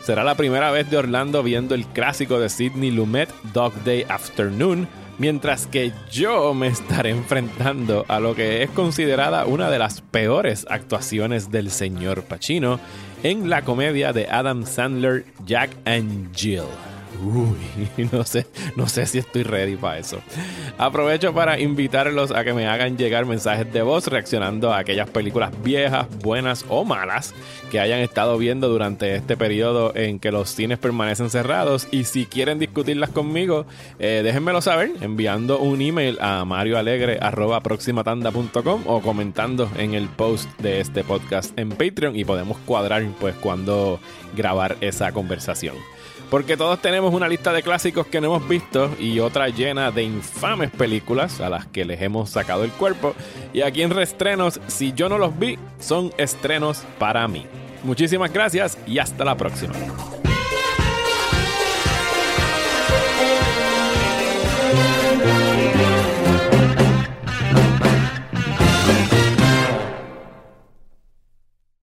[0.02, 4.88] Será la primera vez de Orlando viendo el clásico de Sidney Lumet, Dog Day Afternoon,
[5.18, 10.66] mientras que yo me estaré enfrentando a lo que es considerada una de las peores
[10.70, 12.80] actuaciones del señor Pacino
[13.22, 16.93] en la comedia de Adam Sandler, Jack and Jill.
[17.24, 18.46] Uy, no sé,
[18.76, 20.20] no sé si estoy ready para eso.
[20.76, 25.52] Aprovecho para invitarlos a que me hagan llegar mensajes de voz reaccionando a aquellas películas
[25.62, 27.32] viejas, buenas o malas
[27.70, 31.88] que hayan estado viendo durante este periodo en que los cines permanecen cerrados.
[31.90, 33.64] Y si quieren discutirlas conmigo,
[33.98, 41.04] eh, déjenmelo saber enviando un email a marioalegre.proximatanda.com o comentando en el post de este
[41.04, 43.98] podcast en Patreon y podemos cuadrar pues cuando
[44.36, 45.76] grabar esa conversación.
[46.30, 50.02] Porque todos tenemos una lista de clásicos que no hemos visto y otra llena de
[50.02, 53.14] infames películas a las que les hemos sacado el cuerpo.
[53.52, 57.46] Y aquí en Restrenos, si yo no los vi, son estrenos para mí.
[57.82, 59.74] Muchísimas gracias y hasta la próxima.